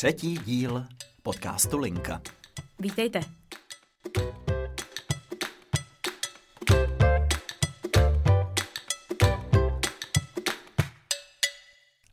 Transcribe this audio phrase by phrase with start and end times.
[0.00, 0.84] Třetí díl
[1.22, 2.22] podcastu Linka.
[2.78, 3.20] Vítejte.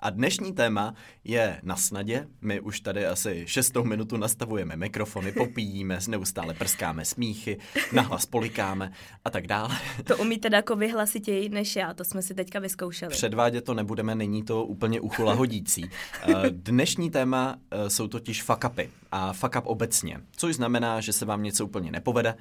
[0.07, 2.27] A dnešní téma je na snadě.
[2.41, 7.57] My už tady asi šestou minutu nastavujeme mikrofony, popíjíme, neustále prskáme smíchy,
[7.91, 8.91] nahlas polikáme
[9.25, 9.77] a tak dále.
[10.03, 13.11] To umíte jako vyhlasitěji než já, to jsme si teďka vyzkoušeli.
[13.11, 15.89] Předvádět to nebudeme, není to úplně uchu lahodící.
[16.27, 21.13] Eh, Dnešní téma eh, jsou totiž fuck upy a fuck up obecně, což znamená, že
[21.13, 22.35] se vám něco úplně nepovede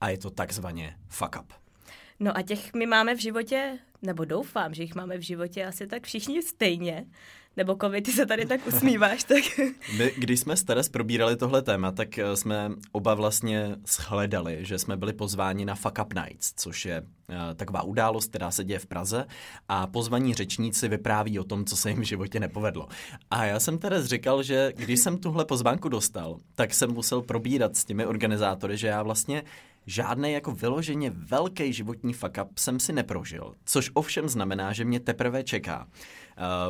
[0.00, 1.52] a je to takzvaně fuck up.
[2.20, 5.86] No a těch my máme v životě, nebo doufám, že jich máme v životě asi
[5.86, 7.06] tak všichni stejně.
[7.56, 9.44] Nebo Kovi, ty se tady tak usmíváš, tak...
[9.98, 14.78] My, když jsme s Teres probírali tohle téma, tak eh, jsme oba vlastně shledali, že
[14.78, 18.78] jsme byli pozváni na Fuck Up Nights, což je uh, taková událost, která se děje
[18.78, 19.26] v Praze
[19.68, 22.88] a pozvaní řečníci vypráví o tom, co se jim v životě nepovedlo.
[23.30, 27.76] A já jsem Teres říkal, že když jsem tuhle pozvánku dostal, tak jsem musel probírat
[27.76, 29.42] s těmi organizátory, že já vlastně
[29.86, 35.00] žádný jako vyloženě velký životní fuck up jsem si neprožil, což ovšem znamená, že mě
[35.00, 35.86] teprve čeká.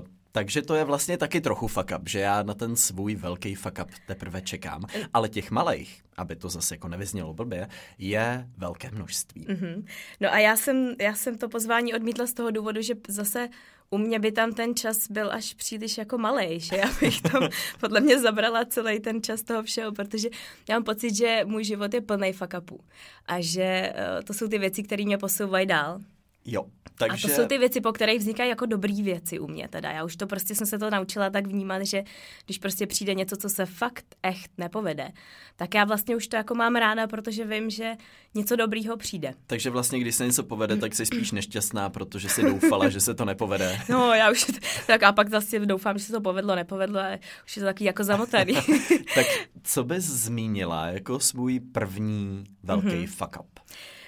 [0.00, 3.54] Uh, takže to je vlastně taky trochu fuck up, že já na ten svůj velký
[3.54, 4.84] fuck up teprve čekám.
[5.12, 9.46] Ale těch malých, aby to zase jako nevyznělo blbě, je velké množství.
[9.46, 9.84] Mm-hmm.
[10.20, 13.48] No a já jsem, já jsem to pozvání odmítla z toho důvodu, že zase
[13.90, 17.48] u mě by tam ten čas byl až příliš jako malý, že já bych tam
[17.80, 20.28] podle mě zabrala celý ten čas toho všeho, protože
[20.68, 22.80] já mám pocit, že můj život je plný fuck upů
[23.26, 26.00] a že uh, to jsou ty věci, které mě posouvají dál.
[26.44, 27.26] Jo, takže...
[27.26, 29.90] A to jsou ty věci, po kterých vznikají jako dobrý věci u mě teda.
[29.90, 32.04] Já už to prostě jsem se to naučila tak vnímat, že
[32.44, 35.08] když prostě přijde něco, co se fakt echt nepovede,
[35.56, 37.92] tak já vlastně už to jako mám ráda, protože vím, že
[38.34, 39.34] něco dobrýho přijde.
[39.46, 43.14] Takže vlastně, když se něco povede, tak jsi spíš nešťastná, protože si doufala, že se
[43.14, 43.78] to nepovede.
[43.88, 44.46] No, já už
[44.86, 47.84] tak a pak zase doufám, že se to povedlo, nepovedlo a už je to taky
[47.84, 48.54] jako zamotaný.
[49.14, 49.26] tak
[49.62, 53.06] co bys zmínila jako svůj první velký mm-hmm.
[53.06, 53.60] fuck up?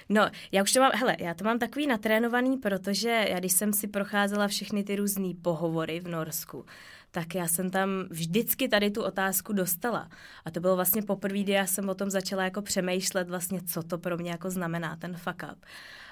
[0.09, 3.73] No, já už to mám, hele, já to mám takový natrénovaný, protože já když jsem
[3.73, 6.65] si procházela všechny ty různé pohovory v Norsku,
[7.11, 10.09] tak já jsem tam vždycky tady tu otázku dostala.
[10.45, 13.83] A to bylo vlastně poprvé, kdy já jsem o tom začala jako přemýšlet vlastně, co
[13.83, 15.65] to pro mě jako znamená, ten fuck up.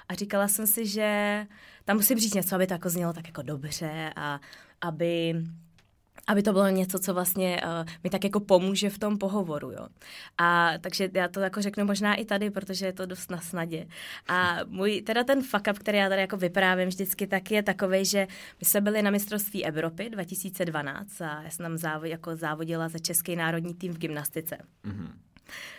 [0.08, 1.46] A říkala jsem si, že
[1.84, 4.40] tam musím říct něco, aby to jako znělo tak jako dobře a
[4.80, 5.34] aby
[6.26, 9.86] aby to bylo něco, co vlastně uh, mi tak jako pomůže v tom pohovoru, jo.
[10.38, 13.86] A takže já to jako řeknu možná i tady, protože je to dost na snadě.
[14.28, 18.04] A můj, teda ten fuck up, který já tady jako vyprávím vždycky, tak je takový,
[18.04, 18.26] že
[18.60, 22.98] my jsme byli na mistrovství Evropy 2012 a já jsem tam závod, jako závodila za
[22.98, 24.58] český národní tým v gymnastice.
[24.84, 25.23] Mm-hmm.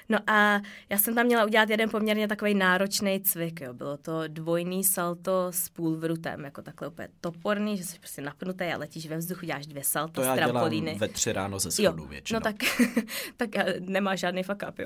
[0.09, 3.73] No a já jsem tam měla udělat jeden poměrně takový náročný cvik, jo.
[3.73, 8.77] Bylo to dvojný salto s půlvrutem, jako takhle úplně toporný, že jsi prostě napnutý a
[8.77, 12.09] letíš ve vzduchu, děláš dvě salto to já dělám ve tři ráno ze schodu jo.
[12.09, 12.39] většinou.
[12.39, 12.55] No tak,
[13.37, 14.85] tak eh, nemá žádný fuck up, jo.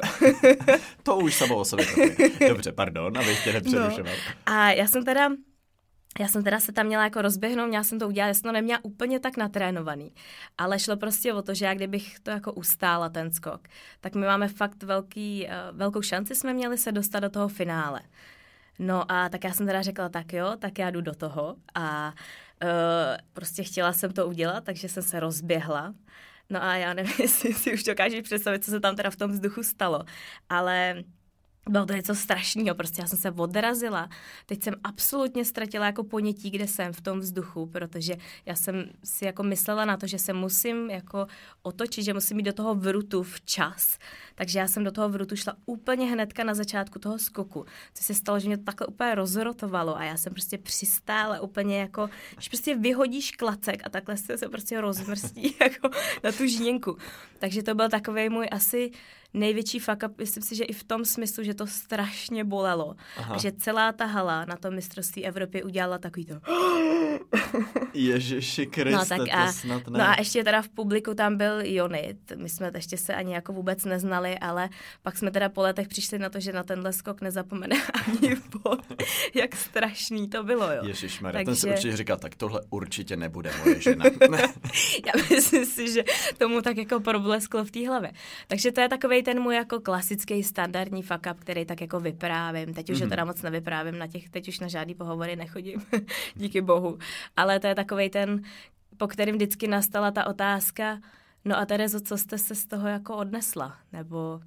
[1.04, 1.86] to už samo o sobě.
[2.48, 4.14] Dobře, pardon, abych tě nepřerušoval.
[4.14, 4.34] No.
[4.46, 5.30] A já jsem teda
[6.20, 8.52] já jsem teda se tam měla jako rozběhnout, měla jsem to udělat, já jsem to
[8.52, 10.14] neměla úplně tak natrénovaný.
[10.58, 13.68] Ale šlo prostě o to, že já kdybych to jako ustála ten skok,
[14.02, 18.02] tak my máme fakt velký, uh, velkou šanci jsme měli se dostat do toho finále.
[18.80, 22.14] No a tak já jsem teda řekla, tak jo, tak já jdu do toho a
[22.64, 22.70] uh,
[23.34, 25.94] prostě chtěla jsem to udělat, takže jsem se rozběhla.
[26.50, 29.32] No a já nevím, jestli si už dokážeš představit, co se tam teda v tom
[29.32, 30.04] vzduchu stalo,
[30.50, 31.04] ale
[31.70, 34.10] bylo to něco strašného, prostě já jsem se odrazila.
[34.46, 39.26] Teď jsem absolutně ztratila jako ponětí, kde jsem v tom vzduchu, protože já jsem si
[39.26, 41.28] jako myslela na to, že se musím jako
[41.62, 43.98] otočit, že musím jít do toho vrutu včas.
[44.36, 47.66] Takže já jsem do toho vrutu šla úplně hnedka na začátku toho skoku.
[47.94, 51.80] Co se stalo, že mě to takhle úplně rozrotovalo a já jsem prostě přistála úplně
[51.80, 52.10] jako,
[52.40, 55.90] že prostě vyhodíš klacek a takhle se, se prostě rozmrstí jako
[56.24, 56.98] na tu žínku.
[57.40, 58.92] Takže to byl takový můj asi
[59.34, 62.96] největší fuck up, myslím si, že i v tom smyslu, že to strašně bolelo.
[63.18, 63.36] Aha.
[63.36, 66.36] A že celá ta hala na tom mistrovství Evropy udělala takový to...
[67.94, 70.00] Ježiši Kriste, no, tak a, to snad ne.
[70.00, 72.32] No a ještě teda v publiku tam byl Jonit.
[72.36, 74.70] My jsme ještě se ani jako vůbec neznali, ale
[75.04, 77.76] pak jsme teda po letech přišli na to, že na tenhle skok nezapomene
[78.08, 78.86] ani bod.
[79.34, 80.82] Jak strašný to bylo, jo.
[80.84, 81.46] Ježiš Takže...
[81.46, 84.06] ten si určitě říkal, tak tohle určitě nebude moje žena.
[85.06, 86.04] Já myslím si, že
[86.38, 88.12] tomu tak jako problesklo v té hlavě.
[88.48, 92.74] Takže to je takový ten můj jako klasický standardní fuck up, který tak jako vyprávím.
[92.74, 93.10] Teď už mm-hmm.
[93.10, 95.82] teda moc nevyprávím na těch, teď už na žádný pohovory nechodím,
[96.36, 96.98] díky bohu.
[97.38, 98.42] Ale to je takový ten,
[98.98, 101.00] po kterým vždycky nastala ta otázka,
[101.46, 103.78] no a Terezo, co jste se z toho jako odnesla?
[103.94, 104.40] Nebo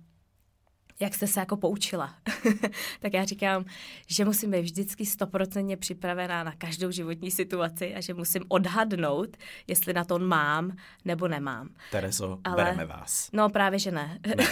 [1.03, 2.15] jak jste se jako poučila.
[3.01, 3.65] tak já říkám,
[4.07, 9.93] že musím být vždycky stoprocentně připravená na každou životní situaci a že musím odhadnout, jestli
[9.93, 11.69] na to mám nebo nemám.
[11.91, 12.57] Terezo, Ale...
[12.57, 13.31] bereme vás.
[13.33, 14.19] No právě, že ne.
[14.37, 14.45] ne.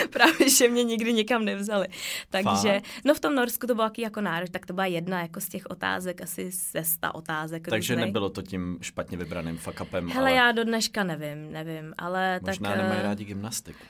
[0.10, 1.86] právě, že mě nikdy nikam nevzali.
[2.30, 3.00] Takže, Fá.
[3.04, 5.48] no v tom Norsku to bylo jaký jako nároč, tak to byla jedna jako z
[5.48, 7.68] těch otázek, asi ze sta otázek.
[7.68, 8.06] Takže různej.
[8.06, 10.08] nebylo to tím špatně vybraným fuck-upem.
[10.08, 10.32] Hele, ale...
[10.32, 12.78] já do dneška nevím, nevím, ale Možná tak...
[12.78, 13.84] nemají eh, rádi gymnastiku.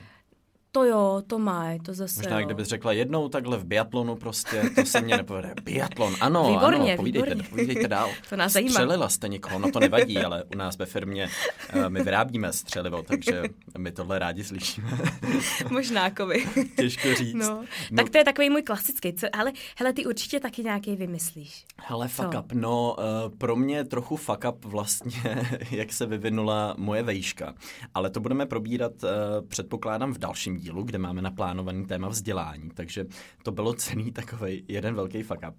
[0.71, 2.45] To jo, to má, to zase Možná, jo.
[2.45, 5.53] kdybys řekla jednou takhle v biatlonu prostě, to se mě nepovede.
[5.63, 7.49] Biatlon, ano, výborně, ano, povídejte, výborně.
[7.49, 8.09] povídejte dál.
[8.29, 8.71] To nás zajímá.
[8.71, 11.29] Střelila jste někoho, no to nevadí, ale u nás ve firmě
[11.75, 13.43] uh, my vyrábíme střelivo, takže
[13.77, 14.89] my tohle rádi slyšíme.
[15.69, 16.45] Možná, kovy.
[16.75, 17.33] Těžko říct.
[17.35, 17.63] No.
[17.91, 17.97] no.
[17.97, 21.65] Tak to je takový můj klasický, co, ale hele, ty určitě taky nějaký vymyslíš.
[21.77, 22.39] Hele, fuck co?
[22.39, 27.53] up, no uh, pro mě trochu fuck up vlastně, jak se vyvinula moje vejška,
[27.93, 29.09] ale to budeme probírat, uh,
[29.47, 33.05] předpokládám, v dalším dílu, kde máme na plánovaný téma vzdělání, takže
[33.43, 35.55] to bylo cený takový jeden velký fuck up.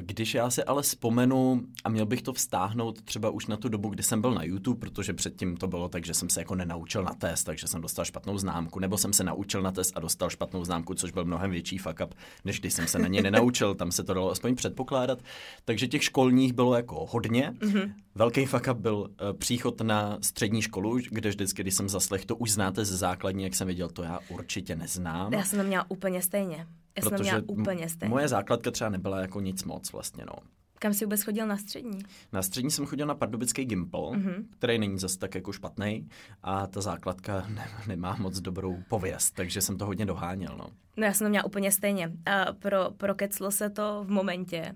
[0.00, 3.88] Když já se ale vzpomenu a měl bych to vztáhnout třeba už na tu dobu,
[3.88, 7.02] kdy jsem byl na YouTube, protože předtím to bylo tak, že jsem se jako nenaučil
[7.02, 10.30] na test, takže jsem dostal špatnou známku, nebo jsem se naučil na test a dostal
[10.30, 13.74] špatnou známku, což byl mnohem větší fuck up, než když jsem se na ně nenaučil,
[13.74, 15.18] tam se to dalo aspoň předpokládat.
[15.64, 17.54] Takže těch školních bylo jako hodně.
[17.58, 17.92] Mm-hmm.
[18.14, 19.06] Velký fuck up byl uh,
[19.38, 23.54] příchod na střední školu, kde vždycky, když jsem zaslech, to už znáte ze základní, jak
[23.54, 25.32] jsem viděl, to já určitě neznám.
[25.32, 26.66] Já jsem to měla úplně stejně.
[26.96, 28.10] Já jsem to měla úplně stejně.
[28.10, 30.34] Moje základka třeba nebyla jako nic moc vlastně, no.
[30.78, 31.98] Kam jsi vůbec chodil na střední?
[32.32, 34.44] Na střední jsem chodil na pardubický Gimpel, mm-hmm.
[34.58, 36.08] který není zase tak jako špatný
[36.42, 40.66] a ta základka ne, nemá moc dobrou pověst, takže jsem to hodně doháněl, no.
[40.96, 42.12] No já jsem to měla úplně stejně.
[42.26, 44.74] A pro, prokeclo se to v momentě,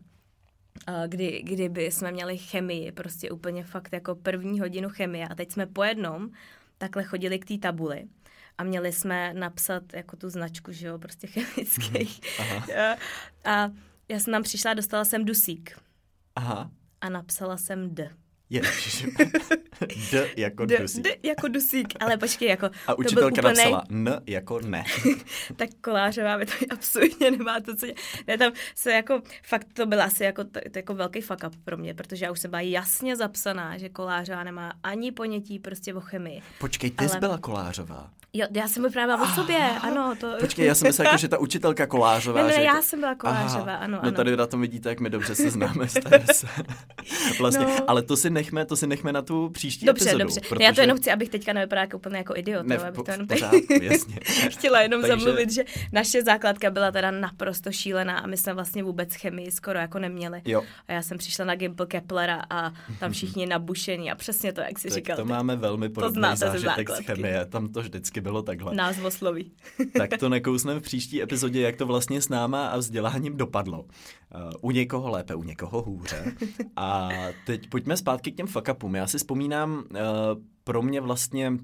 [1.07, 5.67] kdy, kdyby jsme měli chemii, prostě úplně fakt jako první hodinu chemie a teď jsme
[5.67, 6.31] po jednom
[6.79, 8.05] takhle chodili k té tabuli
[8.59, 12.21] a měli jsme napsat jako tu značku, že jo, prostě chemických.
[12.41, 12.73] Mhm.
[12.81, 12.97] a,
[13.45, 13.71] a
[14.09, 15.79] já jsem tam přišla a dostala jsem dusík.
[16.37, 16.71] Aha.
[17.01, 18.11] A napsala jsem D.
[18.55, 19.07] Ježiš.
[20.11, 21.05] D jako D, dusík.
[21.05, 22.71] D jako dusík, ale počkej, jako...
[22.87, 23.57] A učitelka úplnej...
[23.57, 24.85] napsala N jako ne.
[25.57, 27.87] tak kolářová mi to absolutně nemá to, co...
[28.27, 31.57] Ne, tam se jako, fakt to byl asi jako, to, to jako velký fuck up
[31.65, 35.95] pro mě, protože já už jsem byla jasně zapsaná, že kolářová nemá ani ponětí prostě
[35.95, 36.43] o chemii.
[36.59, 37.09] Počkej, ty ale...
[37.09, 38.11] jsi byla kolářová.
[38.37, 40.15] Jo, já jsem vyprávěla o sobě, ano.
[40.21, 40.37] To...
[40.41, 42.43] Počkej, já jsem myslela, jako, že ta učitelka kolářová.
[42.43, 42.83] Ne, ne, já jako...
[42.83, 44.11] jsem byla kolářová, ano, no ano.
[44.11, 45.75] No tady na tom vidíte, jak my dobře se známe
[47.39, 47.91] vlastně, no.
[47.91, 50.25] ale to si nechme, to si nechme na tu příští dobře, epizodu.
[50.25, 50.65] Dobře, protože...
[50.65, 52.67] Já to jenom chci, abych teďka nevypadala jako úplně jako idiot.
[52.67, 54.21] Ne, abych to jenom pořádku, jasně.
[54.51, 55.17] chtěla jenom Takže...
[55.17, 59.79] zamluvit, že naše základka byla teda naprosto šílená a my jsme vlastně vůbec chemii skoro
[59.79, 60.43] jako neměli.
[60.45, 60.63] Jo.
[60.89, 64.79] A já jsem přišla na Gimple Keplera a tam všichni nabušení a přesně to, jak
[64.79, 65.17] si tak říkal.
[65.17, 68.75] to máme velmi podobný zážitek z chemie, tam to vždycky bylo takhle.
[68.75, 69.53] Nás osloví.
[69.97, 73.85] tak to nekousneme v příští epizodě, jak to vlastně s náma a vzděláním dopadlo.
[74.35, 76.35] Uh, u někoho lépe, u někoho hůře.
[76.77, 77.09] A
[77.47, 78.95] teď pojďme zpátky k těm fuck upům.
[78.95, 79.85] Já si vzpomínám, uh,
[80.65, 81.59] pro mě vlastně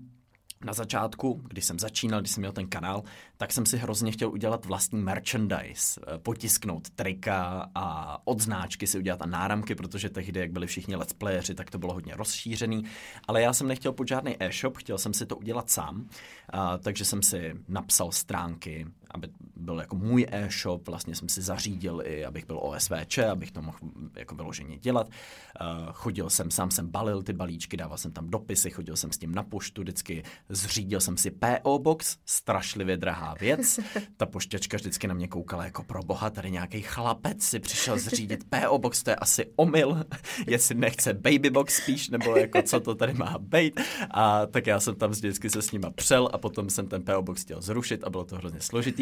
[0.65, 3.03] na začátku, když jsem začínal, když jsem měl ten kanál,
[3.37, 9.23] tak jsem si hrozně chtěl udělat vlastní merchandise, eh, potisknout trika a odznáčky si udělat
[9.23, 12.85] a náramky, protože tehdy, jak byli všichni let's playeri, tak to bylo hodně rozšířený,
[13.29, 16.09] ale já jsem nechtěl pod žádný e-shop, chtěl jsem si to udělat sám,
[16.49, 22.03] a, takže jsem si napsal stránky, aby byl jako můj e-shop, vlastně jsem si zařídil
[22.05, 23.79] i, abych byl OSVČ, abych to mohl
[24.17, 25.09] jako vyloženě dělat.
[25.09, 29.19] Uh, chodil jsem, sám jsem balil ty balíčky, dával jsem tam dopisy, chodil jsem s
[29.19, 33.81] tím na poštu, vždycky zřídil jsem si PO Box, strašlivě drahá věc.
[34.17, 38.45] Ta pošťačka vždycky na mě koukala jako pro boha, tady nějaký chlapec si přišel zřídit
[38.51, 40.05] PO Box, to je asi omyl,
[40.47, 43.81] jestli nechce Baby Box spíš, nebo jako co to tady má být.
[44.11, 47.23] A tak já jsem tam vždycky se s nima přel a potom jsem ten PO
[47.23, 49.00] Box chtěl zrušit a bylo to hrozně složitý.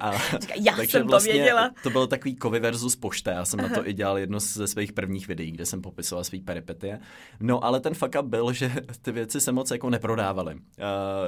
[0.00, 0.12] A,
[0.60, 1.70] já takže jsem vlastně to věděla.
[1.82, 3.32] To bylo takový kovy versus pošta.
[3.32, 3.68] Já jsem Aha.
[3.68, 7.00] na to i dělal jedno ze svých prvních videí, kde jsem popisoval svý peripetie.
[7.40, 8.72] No ale ten fuck up byl, že
[9.02, 10.54] ty věci se moc jako neprodávaly.
[10.54, 10.60] Uh,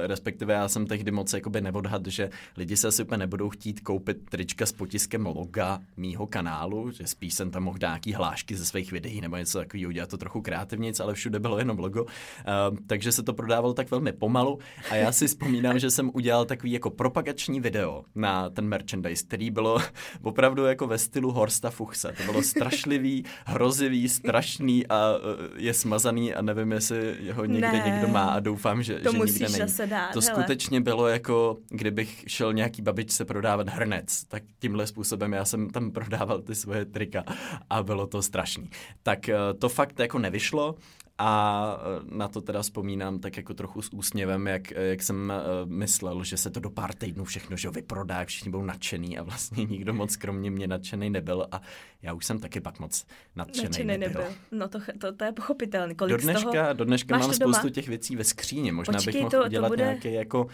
[0.03, 4.29] respektive já jsem tehdy moc jakoby neodhad, že lidi se asi úplně nebudou chtít koupit
[4.29, 8.65] trička s potiskem loga mýho kanálu, že spíš jsem tam mohl dát nějaký hlášky ze
[8.65, 12.03] svých videí nebo něco takového, udělat to trochu kreativnic, ale všude bylo jenom logo.
[12.03, 14.59] Uh, takže se to prodávalo tak velmi pomalu
[14.89, 19.51] a já si vzpomínám, že jsem udělal takový jako propagační video na ten merchandise, který
[19.51, 19.79] bylo
[20.21, 22.13] opravdu jako ve stylu Horsta Fuchse.
[22.17, 27.83] To bylo strašlivý, hrozivý, strašný a e, je smazaný a nevím, jestli ho někde ne.
[27.85, 29.73] někdo má a doufám, že, to že nikde není.
[29.85, 30.21] Dát, to hele.
[30.21, 35.91] skutečně bylo jako, kdybych šel nějaký babičce prodávat hrnec, tak tímhle způsobem já jsem tam
[35.91, 37.23] prodával ty svoje trika
[37.69, 38.69] a bylo to strašný.
[39.03, 40.75] Tak e, to fakt jako nevyšlo
[41.19, 45.33] A eh, na to teda vzpomínám tak jako trochu s úsměvem, jak, jak jsem
[45.65, 49.65] myslel, že se to do pár týdnů všechno že vyprodá, všichni budou nadšený a vlastně
[49.65, 51.61] nikdo moc kromě mě nadšený nebyl a
[52.01, 54.21] já už jsem taky pak moc nadšený, nadšený nebyl.
[54.21, 54.35] nebyl.
[54.51, 55.95] No to, to, to je pochopitelné.
[55.95, 57.73] Kolik do dneška, z toho do dneška mám spoustu doma?
[57.73, 59.83] těch věcí ve skříně, možná Počkej, bych mohl to, udělat to bude...
[59.83, 60.45] nějaký jako...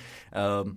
[0.65, 0.72] Uh,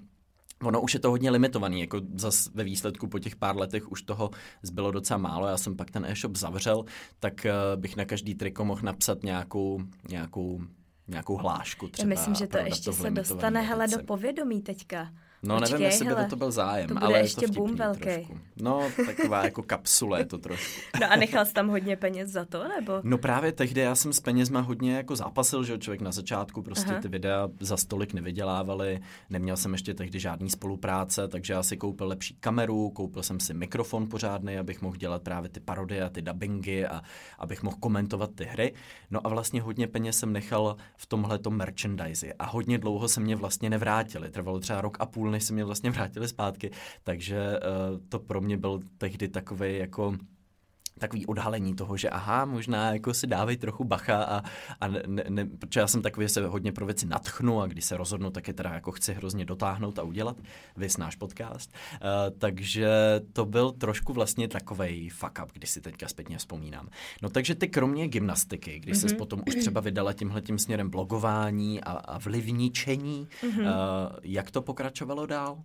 [0.62, 4.02] Ono už je to hodně limitovaný, jako zas ve výsledku po těch pár letech už
[4.02, 4.30] toho
[4.62, 6.84] zbylo docela málo, já jsem pak ten e-shop zavřel,
[7.20, 10.60] tak uh, bych na každý triko mohl napsat nějakou, nějakou,
[11.08, 12.08] nějakou hlášku třeba.
[12.08, 15.12] Já myslím, že to ještě se dostane hele do povědomí teďka.
[15.42, 17.54] No Počkej, nevím, jestli hele, by to byl zájem, to bude ale ještě je to
[17.54, 18.00] boom velký.
[18.00, 18.38] Trošku.
[18.56, 20.80] No, taková jako kapsule je to trošku.
[21.00, 23.00] No a nechal jsi tam hodně peněz za to, nebo?
[23.02, 26.90] No právě tehdy já jsem s penězma hodně jako zápasil, že člověk na začátku prostě
[26.90, 27.00] Aha.
[27.00, 32.08] ty videa za stolik nevydělávali, neměl jsem ještě tehdy žádný spolupráce, takže já si koupil
[32.08, 36.22] lepší kameru, koupil jsem si mikrofon pořádný, abych mohl dělat právě ty parodie a ty
[36.22, 37.02] dubbingy a
[37.38, 38.74] abych mohl komentovat ty hry.
[39.10, 43.36] No a vlastně hodně peněz jsem nechal v tomhle merchandise a hodně dlouho se mě
[43.36, 44.30] vlastně nevrátili.
[44.30, 46.70] Trvalo třeba rok a půl půl, než se mě vlastně vrátili zpátky,
[47.04, 50.16] takže uh, to pro mě byl tehdy takový jako
[50.98, 54.42] takový odhalení toho, že aha, možná jako si dávej trochu bacha a,
[54.80, 57.84] a ne, ne, protože já jsem takový, že se hodně pro věci natchnu a když
[57.84, 60.36] se rozhodnu, tak je teda jako chci hrozně dotáhnout a udělat,
[60.76, 61.72] vys náš podcast.
[61.92, 62.88] Uh, takže
[63.32, 66.88] to byl trošku vlastně takový fuck up, když si teďka zpětně vzpomínám.
[67.22, 69.16] No takže ty kromě gymnastiky, když mm-hmm.
[69.16, 73.60] potom už třeba vydala tímhletím směrem blogování a, a vlivničení, mm-hmm.
[73.60, 75.62] uh, jak to pokračovalo dál?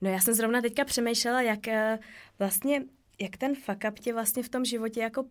[0.00, 1.74] No já jsem zrovna teďka přemýšlela, jak uh,
[2.38, 2.82] vlastně
[3.20, 5.24] jak ten fuck up tě vlastně v tom životě jako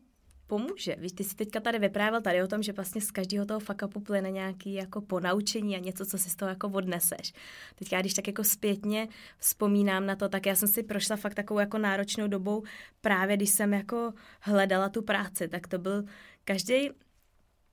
[0.48, 0.96] pomůže.
[0.96, 3.82] Víš, ty jsi teďka tady vyprávěl tady o tom, že vlastně z každého toho fuck
[3.86, 7.34] upu plyne nějaký jako ponaučení a něco, co si z toho jako odneseš.
[7.76, 11.36] Teď já když tak jako zpětně vzpomínám na to, tak já jsem si prošla fakt
[11.36, 12.64] takovou jako náročnou dobou
[13.02, 16.04] právě, když jsem jako hledala tu práci, tak to byl
[16.44, 16.90] každý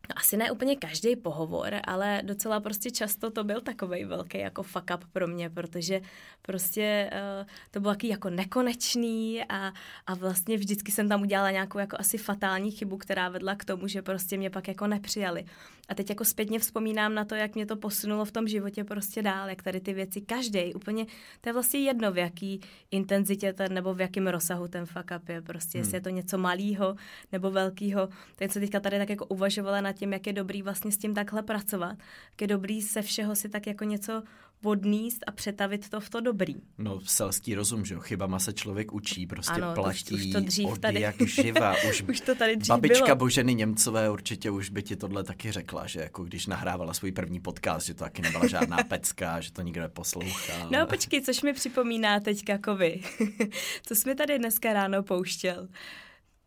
[0.09, 4.63] No asi ne úplně každý pohovor, ale docela prostě často to byl takový velký jako
[4.63, 6.01] fuck up pro mě, protože
[6.43, 9.73] prostě uh, to bylo taky jako nekonečný a,
[10.07, 13.89] a vlastně vždycky jsem tam udělala nějakou jako asi fatální chybu, která vedla k tomu,
[13.89, 15.45] že prostě mě pak jako nepřijali.
[15.89, 19.23] A teď jako zpětně vzpomínám na to, jak mě to posunulo v tom životě prostě
[19.23, 21.07] dál, jak tady ty věci každý úplně,
[21.41, 25.29] to je vlastně jedno, v jaký intenzitě ten, nebo v jakém rozsahu ten fuck up
[25.29, 25.85] je, prostě hmm.
[25.85, 26.97] jestli je to něco malého
[27.33, 28.09] nebo velkého.
[28.37, 31.15] Teď se teďka tady tak jako uvažovala nad tím, jak je dobrý vlastně s tím
[31.15, 31.97] takhle pracovat,
[32.31, 34.23] jak je dobrý se všeho si tak jako něco
[34.63, 36.55] odníst a přetavit to v to dobrý.
[36.79, 40.33] No, selský rozum, že jo, chybama se člověk učí, prostě ano, platí to už, už
[40.33, 41.01] to dřív od tady.
[41.01, 41.75] jak živa.
[41.91, 43.17] Už, už to tady dřív babička bylo.
[43.17, 47.41] Boženy Němcové určitě už by ti tohle taky řekla, že jako když nahrávala svůj první
[47.41, 50.71] podcast, že to taky nebyla žádná pecka, že to nikdo neposlouchal.
[50.71, 53.01] No počkej, což mi připomíná teďka kovy.
[53.83, 55.69] Co jsi mi tady dneska ráno pouštěl?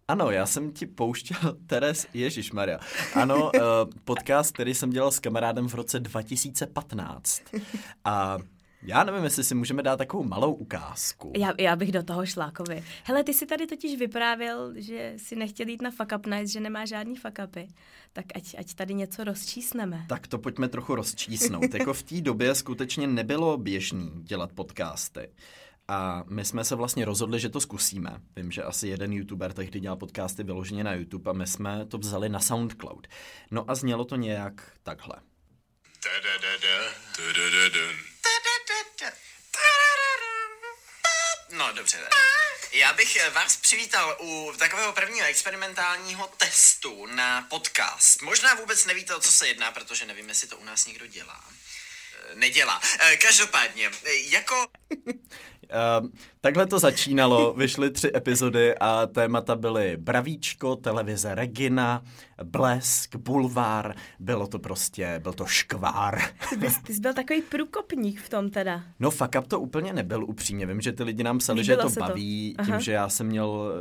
[0.09, 1.37] Ano, já jsem ti pouštěl,
[1.67, 2.79] Teres, Ježíš Maria.
[3.13, 3.61] Ano, uh,
[4.03, 7.41] podcast, který jsem dělal s kamarádem v roce 2015.
[8.05, 8.37] A
[8.83, 11.33] já nevím, jestli si můžeme dát takovou malou ukázku.
[11.37, 12.83] Já, já bych do toho šlákovi.
[13.03, 16.59] Hele, ty si tady totiž vyprávěl, že si nechtěl jít na fuck up night, že
[16.59, 17.67] nemá žádný fuck upy.
[18.13, 20.05] Tak ať, ať tady něco rozčísneme.
[20.09, 21.73] Tak to pojďme trochu rozčísnout.
[21.73, 25.29] jako v té době skutečně nebylo běžný dělat podcasty.
[25.89, 28.09] A my jsme se vlastně rozhodli, že to zkusíme.
[28.35, 31.97] Vím, že asi jeden youtuber tehdy dělal podcasty vyloženě na YouTube a my jsme to
[31.97, 33.07] vzali na SoundCloud.
[33.51, 34.53] No a znělo to nějak
[34.83, 35.15] takhle.
[41.51, 41.97] No dobře.
[42.71, 48.21] Já bych vás přivítal u takového prvního experimentálního testu na podcast.
[48.21, 51.43] Možná vůbec nevíte, o co se jedná, protože nevím, jestli to u nás někdo dělá.
[52.33, 52.81] Nedělá.
[53.21, 53.91] Každopádně,
[54.29, 54.67] jako...
[56.01, 56.07] Uh,
[56.41, 62.03] takhle to začínalo, vyšly tři epizody a témata byly Bravíčko, televize Regina,
[62.43, 66.19] Blesk, Bulvár, bylo to prostě, byl to škvár.
[66.59, 68.83] Ty jsi, ty jsi byl takový průkopník v tom teda.
[68.99, 71.95] No fuck up to úplně nebyl upřímně, vím, že ty lidi nám psali, Líbilo že
[71.95, 72.65] to baví, to.
[72.65, 73.73] tím, že já jsem měl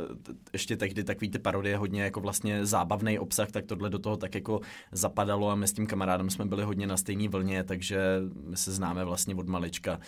[0.53, 4.35] ještě tehdy takový ty parodie hodně jako vlastně zábavný obsah, tak tohle do toho tak
[4.35, 4.59] jako
[4.91, 7.99] zapadalo a my s tím kamarádem jsme byli hodně na stejné vlně, takže
[8.43, 9.99] my se známe vlastně od malička,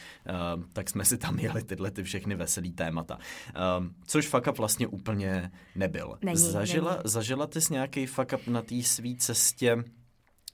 [0.56, 3.18] uh, tak jsme si tam jeli tyhle ty všechny veselý témata.
[3.78, 6.18] Um, což fuck up vlastně úplně nebyl.
[6.22, 7.02] Není, zažila, není.
[7.06, 9.84] zažila ty jsi nějaký fuck up na té své cestě,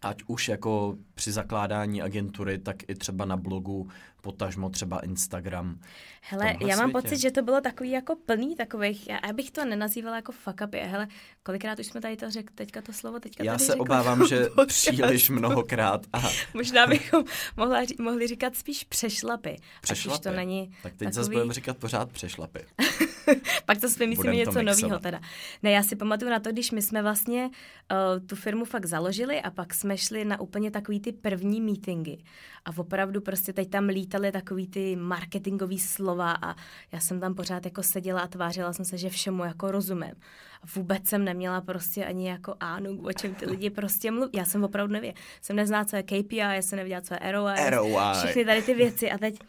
[0.01, 3.89] ať už jako při zakládání agentury, tak i třeba na blogu
[4.21, 5.79] potažmo třeba Instagram.
[6.21, 6.91] Hele, já mám světě.
[6.91, 10.61] pocit, že to bylo takový jako plný takových, já, já bych to nenazývala jako fuck
[10.67, 10.77] upy.
[10.77, 11.07] Hele,
[11.43, 14.47] kolikrát už jsme tady to řekl, teďka to slovo, teďka Já tady se obávám, že
[14.67, 16.05] příliš mnohokrát.
[16.13, 16.21] A...
[16.53, 17.23] Možná bychom
[17.57, 19.57] mohla, mohli říkat spíš přešlapy.
[19.81, 20.23] Přešlapy?
[20.23, 21.13] to není tak teď takový...
[21.13, 22.59] zase budeme říkat pořád přešlapy.
[23.65, 25.19] Pak to vymyslíme něco nového teda.
[25.63, 29.41] Ne, já si pamatuju na to, když my jsme vlastně uh, tu firmu fakt založili
[29.41, 32.17] a pak jsme šli na úplně takový ty první meetingy.
[32.65, 36.55] A opravdu prostě teď tam lítaly takový ty marketingový slova a
[36.91, 40.13] já jsem tam pořád jako seděla a tvářila jsem se, že všemu jako rozumím.
[40.61, 44.31] A vůbec jsem neměla prostě ani jako ánu, o čem ty lidi prostě mluví.
[44.35, 45.21] Já jsem opravdu nevěděla.
[45.41, 47.69] Jsem nezná, co je KPI, já jsem nevěděla, co je ROI.
[47.69, 48.17] ROI.
[48.17, 49.39] Všechny tady ty věci a teď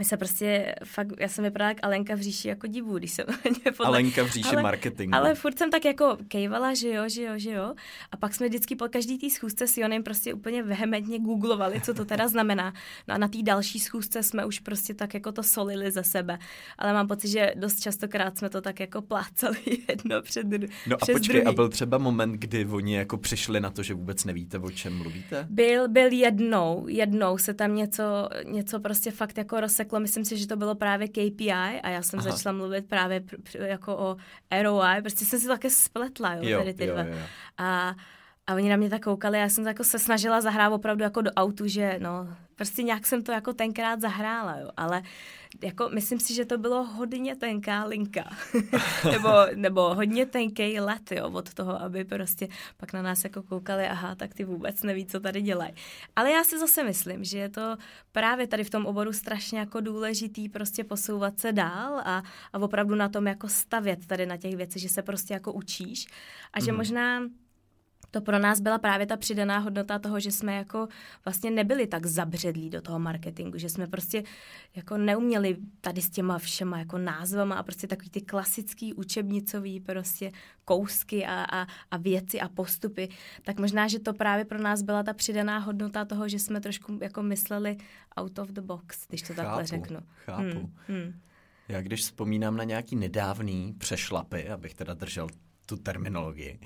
[0.00, 3.24] my se prostě fakt, já jsem vypadala jak Alenka v říši jako divu, když jsem
[3.76, 5.16] podle, Alenka v říši ale, marketingu.
[5.16, 7.74] Ale furt jsem tak jako kejvala, že jo, že jo, že jo.
[8.12, 11.94] A pak jsme vždycky po každý té schůzce s Jonem prostě úplně vehementně googlovali, co
[11.94, 12.72] to teda znamená.
[13.08, 16.38] No a na té další schůzce jsme už prostě tak jako to solili ze sebe.
[16.78, 20.46] Ale mám pocit, že dost častokrát jsme to tak jako plácali jedno před
[20.86, 21.46] No a počkej, druhý.
[21.46, 24.98] a byl třeba moment, kdy oni jako přišli na to, že vůbec nevíte, o čem
[24.98, 25.46] mluvíte?
[25.50, 30.36] Byl, byl jednou, jednou se tam něco, něco prostě fakt jako rozseklo řeklo, myslím si,
[30.36, 32.30] že to bylo právě KPI a já jsem Aha.
[32.30, 34.16] začala mluvit právě pr- pr- jako o
[34.62, 37.02] ROI, prostě jsem si to také spletla, jo, jo tady ty jo, dva.
[37.02, 37.22] Jo, jo.
[37.58, 37.94] A
[38.46, 41.30] a oni na mě tak koukali, já jsem jako se snažila zahrát opravdu jako do
[41.30, 42.28] autu, že no,
[42.60, 45.02] prostě nějak jsem to jako tenkrát zahrála, jo, ale
[45.62, 48.36] jako myslím si, že to bylo hodně tenká linka,
[49.10, 53.86] nebo, nebo hodně tenký let, jo, od toho, aby prostě pak na nás jako koukali,
[53.86, 55.72] aha, tak ty vůbec neví, co tady dělají.
[56.16, 57.76] Ale já si zase myslím, že je to
[58.12, 62.94] právě tady v tom oboru strašně jako důležitý prostě posouvat se dál a, a opravdu
[62.94, 66.06] na tom jako stavět tady na těch věcech, že se prostě jako učíš
[66.52, 66.78] a že mm.
[66.78, 67.20] možná
[68.10, 70.88] to pro nás byla právě ta přidaná hodnota toho, že jsme jako
[71.24, 74.22] vlastně nebyli tak zabředlí do toho marketingu, že jsme prostě
[74.76, 80.32] jako neuměli tady s těma všema jako názvama a prostě takový ty klasický učebnicový prostě
[80.64, 83.08] kousky a, a, a věci a postupy,
[83.42, 86.98] tak možná, že to právě pro nás byla ta přidaná hodnota toho, že jsme trošku
[87.02, 87.76] jako mysleli
[88.16, 90.00] out of the box, když to chápu, takhle řeknu.
[90.24, 90.42] Chápu.
[90.42, 91.20] Hmm, hmm.
[91.68, 95.28] Já když vzpomínám na nějaký nedávný přešlapy, abych teda držel
[95.66, 96.60] tu terminologii,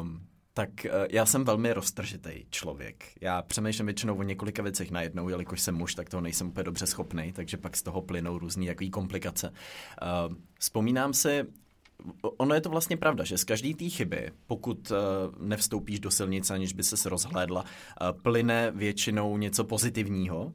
[0.00, 3.04] um, tak eh, já jsem velmi roztržitý člověk.
[3.20, 6.86] Já přemýšlím většinou o několika věcech najednou, jelikož jsem muž, tak toho nejsem úplně dobře
[6.86, 9.50] schopný, takže pak z toho plynou různé jaký komplikace.
[9.50, 11.44] Uh, vzpomínám si,
[12.22, 14.96] ono je to vlastně pravda, že z každé té chyby, pokud uh,
[15.46, 20.52] nevstoupíš do silnice, aniž by se rozhlédla, uh, plyne většinou něco pozitivního, uh,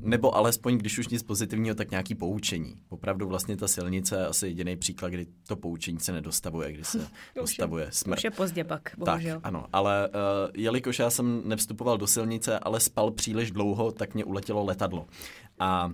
[0.00, 2.76] nebo alespoň, když už nic pozitivního, tak nějaký poučení.
[2.88, 7.08] Opravdu vlastně ta silnice je asi jediný příklad, kdy to poučení se nedostavuje, kdy se
[7.36, 8.18] dostavuje smrt.
[8.18, 9.36] Už je pozdě pak, bohužel.
[9.36, 10.08] Tak, ano, ale
[10.54, 15.06] jelikož já jsem nevstupoval do silnice, ale spal příliš dlouho, tak mě uletělo letadlo.
[15.58, 15.90] A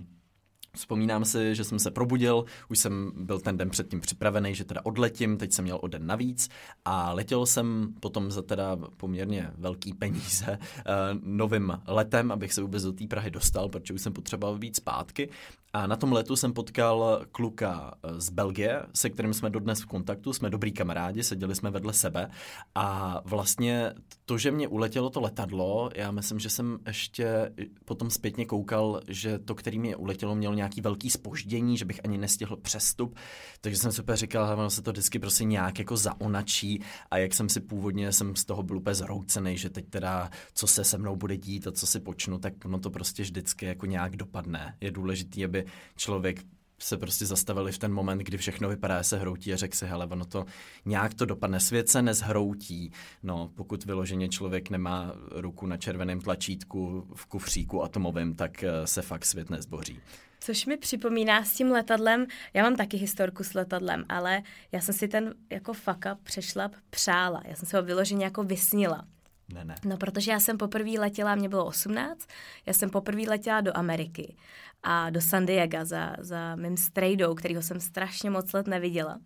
[0.75, 4.81] Vzpomínám si, že jsem se probudil, už jsem byl ten den předtím připravený, že teda
[4.83, 6.49] odletím, teď jsem měl o den navíc
[6.85, 10.83] a letěl jsem potom za teda poměrně velký peníze uh,
[11.23, 15.29] novým letem, abych se vůbec do té Prahy dostal, protože už jsem potřeboval víc zpátky
[15.77, 19.85] a na tom letu jsem potkal kluka eh, z Belgie, se kterým jsme dodnes v
[19.85, 22.29] kontaktu, jsme dobrý kamarádi, seděli jsme vedle sebe.
[22.75, 23.93] A vlastně
[24.25, 27.51] to, že mě uletělo to letadlo, já myslím, že jsem ještě
[27.85, 32.17] potom zpětně koukal, že to, který mě uletělo, mělo nějaký velký spoždění, že bych ani
[32.17, 33.15] nestihl přestup,
[33.61, 36.81] takže jsem si úplně říkal, že se to vždycky prostě nějak jako zaonačí.
[37.11, 40.67] A jak jsem si původně, jsem z toho byl úplně zroucený, že teď teda, co
[40.67, 43.85] se se mnou bude dít a co si počnu, tak no to prostě vždycky jako
[43.85, 44.77] nějak dopadne.
[44.81, 46.43] Je důležité, aby člověk
[46.79, 50.05] se prostě zastavili v ten moment, kdy všechno vypadá, se hroutí a řekl si, hele,
[50.05, 50.45] ono to
[50.85, 51.59] nějak to dopadne.
[51.59, 52.91] Svět se nezhroutí,
[53.23, 59.01] no, pokud vyloženě člověk nemá ruku na červeném tlačítku v kufříku atomovém, tak eh, se
[59.01, 59.99] fakt svět nezboří.
[60.39, 64.95] Což mi připomíná s tím letadlem, já mám taky historku s letadlem, ale já jsem
[64.95, 67.41] si ten jako faka přešlap přála.
[67.45, 69.05] Já jsem se ho vyloženě jako vysnila.
[69.53, 69.75] Ne, ne.
[69.85, 72.27] No, protože já jsem poprvé letěla, mě bylo 18,
[72.65, 74.35] já jsem poprvé letěla do Ameriky
[74.83, 79.19] a do San Diego za, za mým strejdou, kterýho jsem strašně moc let neviděla.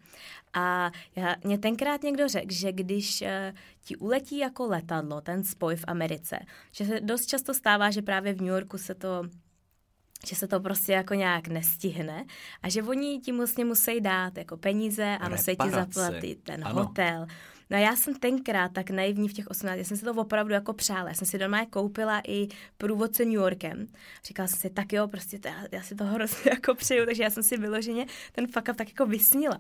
[0.54, 3.28] A já, mě tenkrát někdo řekl, že když uh,
[3.84, 6.40] ti uletí jako letadlo, ten spoj v Americe,
[6.72, 9.24] že se dost často stává, že právě v New Yorku se to
[10.28, 12.26] že se to prostě jako nějak nestihne
[12.64, 16.84] a že oni ti vlastně musí dát jako peníze a musí ti zaplatit ten ano.
[16.84, 17.28] hotel,
[17.72, 20.54] No a já jsem tenkrát tak naivní v těch 18, já jsem si to opravdu
[20.54, 21.10] jako přála.
[21.10, 23.88] Já jsem si doma koupila i průvodce New Yorkem.
[24.26, 27.24] Říkala jsem si, tak jo, prostě to, já, já si to hrozně jako přeju, takže
[27.24, 29.60] já jsem si vyloženě ten fuck up tak jako vysnila.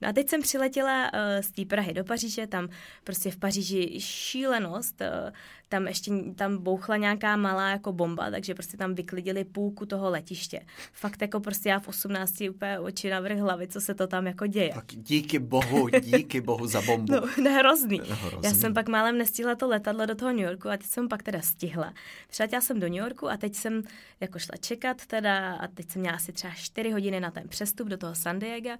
[0.00, 2.68] No a teď jsem přiletěla uh, z té Prahy do Paříže, tam
[3.04, 5.32] prostě v Paříži šílenost, uh,
[5.72, 10.60] tam ještě tam bouchla nějaká malá jako bomba, takže prostě tam vyklidili půlku toho letiště.
[10.92, 14.26] Fakt jako prostě já v 18 úplně oči na vrch hlavy, co se to tam
[14.26, 14.72] jako děje.
[14.74, 17.12] Tak díky bohu, díky bohu za bombu.
[17.12, 18.00] No, ne, hrozný.
[18.08, 18.40] No, hrozný.
[18.42, 21.22] Já jsem pak málem nestihla to letadlo do toho New Yorku a teď jsem pak
[21.22, 21.94] teda stihla.
[22.28, 23.82] Přiletěla jsem do New Yorku a teď jsem
[24.20, 27.88] jako šla čekat teda a teď jsem měla asi třeba 4 hodiny na ten přestup
[27.88, 28.70] do toho San Diego.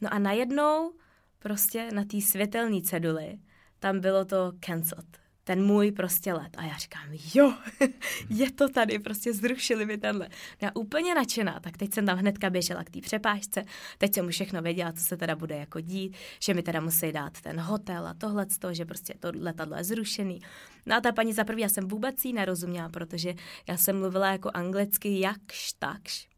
[0.00, 0.92] No a najednou
[1.38, 3.38] prostě na té světelné ceduli
[3.78, 6.56] tam bylo to cancelled ten můj prostě let.
[6.56, 7.54] A já říkám, jo,
[8.30, 10.28] je to tady, prostě zrušili mi tenhle.
[10.60, 13.64] Já úplně nadšená, tak teď jsem tam hnedka běžela k té přepážce,
[13.98, 17.12] teď jsem už všechno věděla, co se teda bude jako dít, že mi teda musí
[17.12, 20.40] dát ten hotel a tohle, že prostě to letadlo je zrušený.
[20.86, 23.34] No a ta paní za prvý, já jsem vůbec jí nerozuměla, protože
[23.68, 26.28] já jsem mluvila jako anglicky jakž takž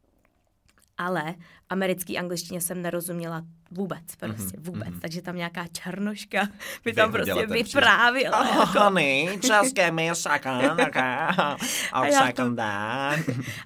[0.99, 1.35] ale
[1.69, 4.89] americký angličtině jsem nerozuměla vůbec, prostě mm-hmm, vůbec.
[4.89, 5.01] Mm-hmm.
[5.01, 6.49] Takže tam nějaká černoška
[6.85, 8.41] by tam prostě vyprávěla.
[8.41, 8.81] Oh, jako...
[8.81, 11.03] honey, just give me a second, okay.
[11.93, 12.57] a, já tam,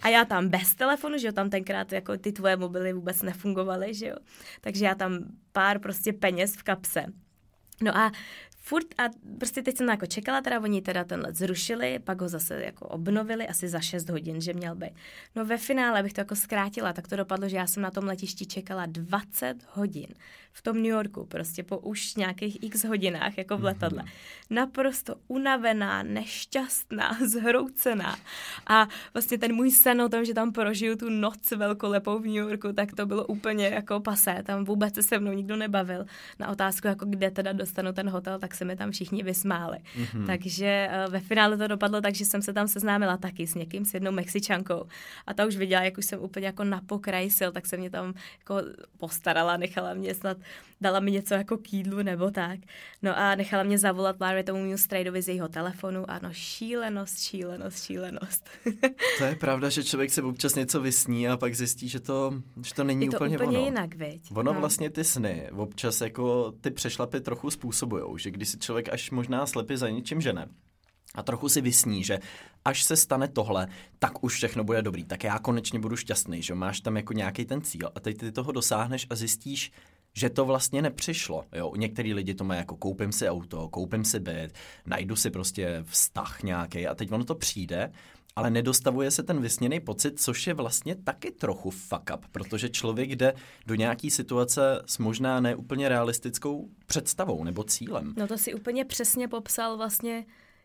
[0.02, 3.94] a já tam bez telefonu, že jo, tam tenkrát jako ty tvoje mobily vůbec nefungovaly,
[3.94, 4.16] že jo.
[4.60, 5.18] Takže já tam
[5.52, 7.04] pár prostě peněz v kapse.
[7.82, 8.12] No a
[8.62, 9.02] furt a
[9.38, 12.88] prostě teď jsem jako čekala, teda oni teda ten let zrušili, pak ho zase jako
[12.88, 14.92] obnovili asi za 6 hodin, že měl být.
[15.36, 18.04] No ve finále bych to jako zkrátila, tak to dopadlo, že já jsem na tom
[18.04, 20.08] letišti čekala 20 hodin
[20.52, 24.02] v tom New Yorku, prostě po už nějakých x hodinách, jako v letadle.
[24.02, 24.50] Mm-hmm.
[24.50, 28.16] Naprosto unavená, nešťastná, zhroucená.
[28.66, 32.34] A vlastně ten můj sen o tom, že tam prožiju tu noc velkolepou v New
[32.34, 34.42] Yorku, tak to bylo úplně jako pasé.
[34.46, 36.06] Tam vůbec se se mnou nikdo nebavil.
[36.38, 39.78] Na otázku, jako kde teda dostanu ten hotel, tak se mi tam všichni vysmáli.
[39.78, 40.26] Mm-hmm.
[40.26, 43.84] Takže uh, ve finále to dopadlo tak, že jsem se tam seznámila taky s někým,
[43.84, 44.86] s jednou Mexičankou.
[45.26, 47.90] A ta už viděla, jak už jsem úplně jako na pokraji sil, tak se mě
[47.90, 48.62] tam jako
[48.98, 50.36] postarala, nechala mě snad
[50.82, 52.60] dala mi něco jako k jídlu nebo tak.
[53.02, 57.18] No a nechala mě zavolat právě tomu mému strajdovi z jejího telefonu a no šílenost,
[57.18, 58.48] šílenost, šílenost.
[59.18, 62.74] to je pravda, že člověk se občas něco vysní a pak zjistí, že to, že
[62.74, 63.66] to není je to úplně, úplně ono.
[63.66, 64.22] jinak, viď?
[64.34, 64.60] Ono no.
[64.60, 69.46] vlastně ty sny občas jako ty přešlapy trochu způsobují, že když si člověk až možná
[69.46, 70.48] slepý za něčím žene,
[71.14, 72.18] a trochu si vysní, že
[72.64, 73.66] až se stane tohle,
[73.98, 77.44] tak už všechno bude dobrý, tak já konečně budu šťastný, že máš tam jako nějaký
[77.44, 79.72] ten cíl a teď ty toho dosáhneš a zjistíš,
[80.14, 81.44] že to vlastně nepřišlo.
[81.52, 81.72] Jo?
[81.76, 84.54] Některý lidi to mají jako koupím si auto, koupím si byt,
[84.86, 87.92] najdu si prostě vztah nějaký a teď ono to přijde,
[88.36, 93.10] ale nedostavuje se ten vysněný pocit, což je vlastně taky trochu fuck up, protože člověk
[93.10, 93.34] jde
[93.66, 98.14] do nějaký situace s možná neúplně realistickou představou nebo cílem.
[98.16, 100.24] No to si úplně přesně popsal vlastně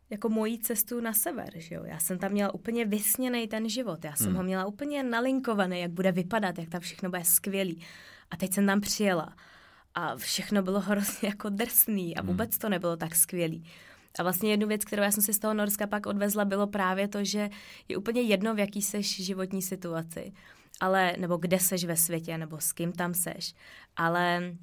[0.10, 1.84] jako mojí cestu na sever, že jo.
[1.86, 4.36] Já jsem tam měla úplně vysněný ten život, já jsem hmm.
[4.36, 7.86] ho měla úplně nalinkovaný, jak bude vypadat, jak tam všechno bude skvělý.
[8.32, 9.36] A teď jsem tam přijela
[9.95, 12.30] a všechno bylo hrozně jako drsný a hmm.
[12.30, 13.65] vůbec to nebylo tak skvělý.
[14.19, 17.08] A vlastně jednu věc, kterou já jsem si z toho Norska pak odvezla, bylo právě
[17.08, 17.49] to, že
[17.88, 20.34] je úplně jedno, v jaký seš životní situaci,
[20.80, 23.53] ale, nebo kde seš ve světě, nebo s kým tam seš,
[23.95, 24.56] ale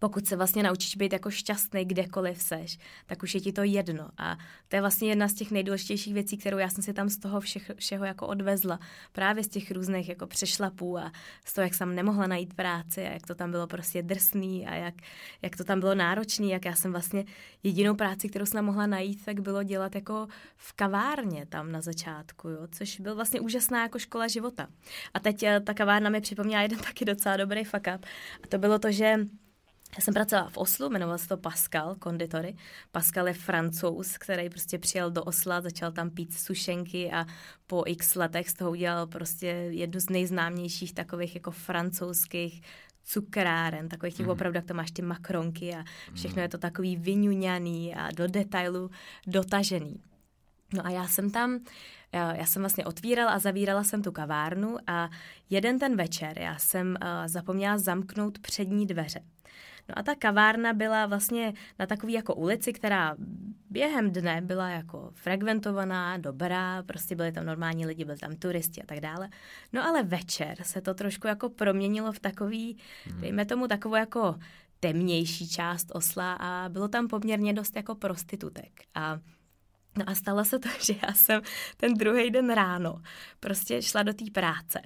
[0.00, 4.08] pokud se vlastně naučíš být jako šťastný kdekoliv seš, tak už je ti to jedno.
[4.18, 4.36] A
[4.68, 7.40] to je vlastně jedna z těch nejdůležitějších věcí, kterou já jsem si tam z toho
[7.40, 8.78] všech, všeho jako odvezla.
[9.12, 11.12] Právě z těch různých jako přešlapů a
[11.44, 14.74] z toho, jak jsem nemohla najít práci a jak to tam bylo prostě drsný a
[14.74, 14.94] jak,
[15.42, 17.24] jak to tam bylo náročný, jak já jsem vlastně
[17.62, 22.48] jedinou práci, kterou jsem mohla najít, tak bylo dělat jako v kavárně tam na začátku,
[22.48, 24.66] jo, což byl vlastně úžasná jako škola života.
[25.14, 28.06] A teď eh, ta kavárna mi připomněla jeden taky docela dobrý fuck up.
[28.44, 29.16] A to bylo to, že
[29.96, 32.56] já jsem pracovala v Oslu, jmenoval se to Pascal konditory.
[32.92, 37.26] Pascal je francouz, který prostě přijel do Osla, začal tam pít sušenky a
[37.66, 42.62] po x letech z toho udělal prostě jednu z nejznámějších takových jako francouzských
[43.04, 44.32] cukráren, takových těch mm.
[44.32, 46.42] opravdu, jak to máš ty makronky a všechno mm.
[46.42, 48.90] je to takový vyňuňaný a do detailu
[49.26, 50.02] dotažený.
[50.74, 51.60] No a já jsem tam,
[52.12, 55.10] já jsem vlastně otvírala a zavírala jsem tu kavárnu a
[55.50, 59.20] jeden ten večer já jsem zapomněla zamknout přední dveře.
[59.90, 63.16] No a ta kavárna byla vlastně na takové jako ulici, která
[63.70, 68.86] během dne byla jako frekventovaná, dobrá, prostě byli tam normální lidi, byli tam turisti a
[68.86, 69.28] tak dále.
[69.72, 73.20] No ale večer se to trošku jako proměnilo v takový, hmm.
[73.20, 74.38] dejme tomu takovou jako
[74.80, 78.72] temnější část Osla a bylo tam poměrně dost jako prostitutek.
[78.94, 79.18] A
[79.98, 81.42] No a stalo se to, že já jsem
[81.76, 83.02] ten druhý den ráno
[83.40, 84.80] prostě šla do té práce.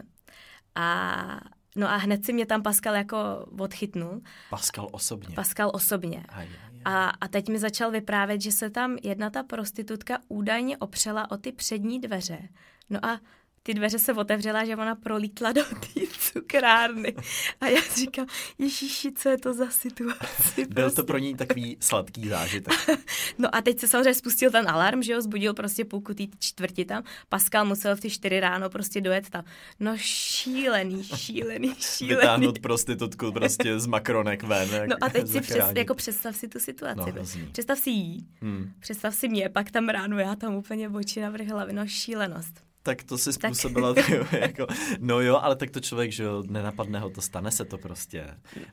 [0.75, 1.41] A
[1.77, 4.21] No a hned si mě tam Pascal jako odchytnul.
[4.51, 5.35] Pascal osobně.
[5.35, 6.25] Pascal osobně.
[6.29, 6.81] Aj, aj, aj.
[6.85, 11.37] A, a teď mi začal vyprávět, že se tam jedna ta prostitutka údajně opřela o
[11.37, 12.49] ty přední dveře.
[12.91, 13.21] No a
[13.67, 17.15] ty dveře se otevřela, že ona prolítla do té cukrárny.
[17.61, 18.27] A já říkám,
[18.59, 20.67] ježiši, co je to za situaci?
[20.67, 20.97] Byl prostě.
[20.97, 22.75] to pro ní takový sladký zážitek.
[23.39, 26.85] no a teď se samozřejmě spustil ten alarm, že jo, zbudil prostě půlku té čtvrti
[26.85, 27.03] tam.
[27.29, 29.45] Pascal musel v ty čtyři ráno prostě dojet tam.
[29.81, 32.21] No šílený, šílený, šílený.
[32.21, 34.89] Vytáhnout prostitutku prostě z makronek ven.
[34.89, 37.13] No a teď si přes, jako představ si tu situaci.
[37.17, 38.73] No, představ si jí, hmm.
[38.81, 43.03] představ si mě, pak tam ráno já tam úplně oči navrh hlavy, no šílenost tak
[43.03, 44.11] to si způsobila, tak.
[44.33, 44.67] jako,
[44.99, 48.27] no jo, ale tak to člověk, že jo, nenapadne ho, to stane se to prostě.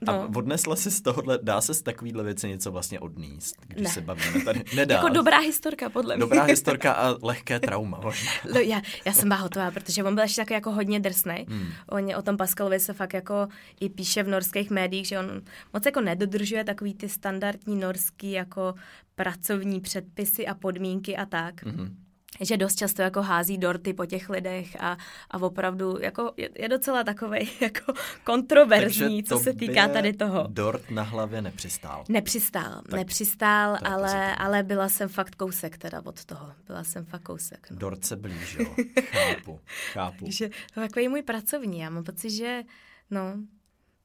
[0.07, 0.13] No.
[0.13, 3.93] A odnesla si z tohohle, dá se z takovýhle věci něco vlastně odníst, když ne.
[3.93, 4.63] se bavíme tady.
[4.75, 4.95] Nedá.
[4.95, 6.19] Jako dobrá historka, podle mě.
[6.19, 8.31] Dobrá historka a lehké trauma možná.
[8.53, 11.45] No, já, já jsem byla hotová, protože on byl ještě takový jako hodně drsný.
[11.49, 11.67] Hmm.
[11.89, 13.47] On o tom Pascalovi se fakt jako
[13.79, 15.41] i píše v norských médiích, že on
[15.73, 18.73] moc jako nedodržuje takový ty standardní norský jako
[19.15, 21.65] pracovní předpisy a podmínky a tak.
[21.65, 22.10] Hmm
[22.41, 24.97] že dost často jako hází dorty po těch lidech a,
[25.31, 30.47] a opravdu jako je, je docela takový jako kontroverzní, co se týká tady toho.
[30.49, 32.03] Dort na hlavě nepřistál.
[32.09, 36.53] Nepřistál, tak nepřistál, ale, ale byla jsem fakt kousek teda od toho.
[36.67, 37.67] Byla jsem fakt kousek.
[37.71, 37.77] No.
[37.77, 38.65] Dort se blížil,
[39.03, 39.59] chápu,
[39.93, 40.25] chápu.
[40.25, 42.63] Takže to je takový můj pracovní, já mám pocit, že
[43.11, 43.33] no,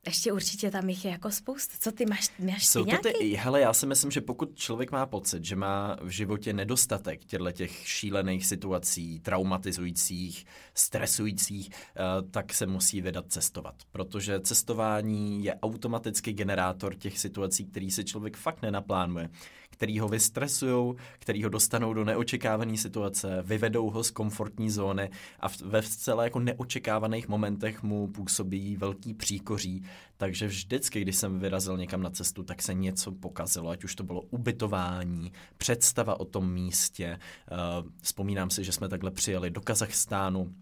[0.06, 1.74] ještě určitě tam jich je jako spousta.
[1.80, 3.12] Co ty máš, máš Jsou ty nějaký?
[3.12, 6.52] to ty, hele, já si myslím, že pokud člověk má pocit, že má v životě
[6.52, 13.74] nedostatek těchto těch šílených situací, traumatizujících, stresujících, eh, tak se musí vydat cestovat.
[13.92, 19.28] Protože cestování je automaticky generátor těch situací, který si člověk fakt nenaplánuje
[19.76, 25.10] který ho vystresují, který ho dostanou do neočekávané situace, vyvedou ho z komfortní zóny
[25.40, 29.82] a ve zcela jako neočekávaných momentech mu působí velký příkoří.
[30.16, 34.04] Takže vždycky, když jsem vyrazil někam na cestu, tak se něco pokazilo, ať už to
[34.04, 37.18] bylo ubytování, představa o tom místě.
[37.52, 40.54] Uh, vzpomínám si, že jsme takhle přijeli do Kazachstánu,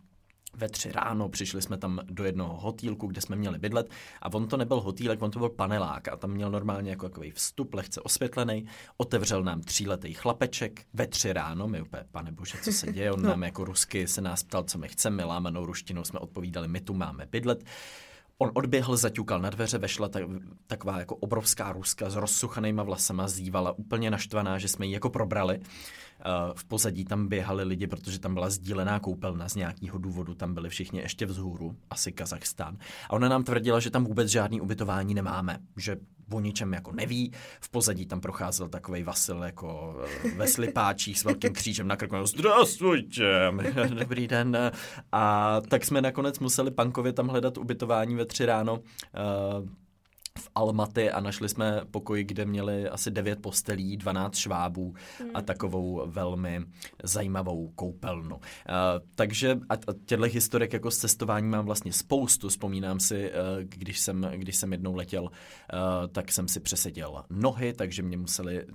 [0.57, 3.91] ve tři ráno, přišli jsme tam do jednoho hotýlku, kde jsme měli bydlet
[4.23, 7.31] a on to nebyl hotýlek, on to byl panelák a tam měl normálně jako takový
[7.31, 12.73] vstup, lehce osvětlený, otevřel nám tříletý chlapeček ve tři ráno, my úplně, pane bože, co
[12.73, 16.19] se děje, on nám jako rusky se nás ptal, co my chceme, lámanou ruštinou jsme
[16.19, 17.65] odpovídali, my tu máme bydlet.
[18.39, 20.23] On odběhl, zaťukal na dveře, vešla tak,
[20.67, 25.61] taková jako obrovská ruska s rozsuchanýma vlasama, zývala úplně naštvaná, že jsme ji jako probrali.
[26.21, 30.55] Eh, v pozadí tam běhali lidi, protože tam byla sdílená koupelna z nějakého důvodu, tam
[30.55, 32.77] byli všichni ještě vzhůru, asi Kazachstán.
[33.09, 35.97] A ona nám tvrdila, že tam vůbec žádný ubytování nemáme, že
[36.33, 37.33] o ničem jako neví.
[37.61, 42.27] V pozadí tam procházel takový Vasil jako eh, ve slipáčích s velkým křížem na krku.
[42.27, 43.53] Zdravstvujte,
[43.99, 44.71] dobrý den.
[45.13, 48.81] A tak jsme nakonec museli Pankově tam hledat ubytování ve tři ráno.
[50.39, 55.31] V Almaty a našli jsme pokoj, kde měli asi 9 postelí, 12 švábů hmm.
[55.35, 56.61] a takovou velmi
[57.03, 58.37] zajímavou koupelnu.
[58.37, 58.43] Uh,
[59.15, 62.49] takže a, a těchto historik jako s cestováním mám vlastně spoustu.
[62.49, 65.31] Vzpomínám si, uh, když, jsem, když jsem jednou letěl, uh,
[66.13, 68.67] tak jsem si přeseděl nohy, takže mě museli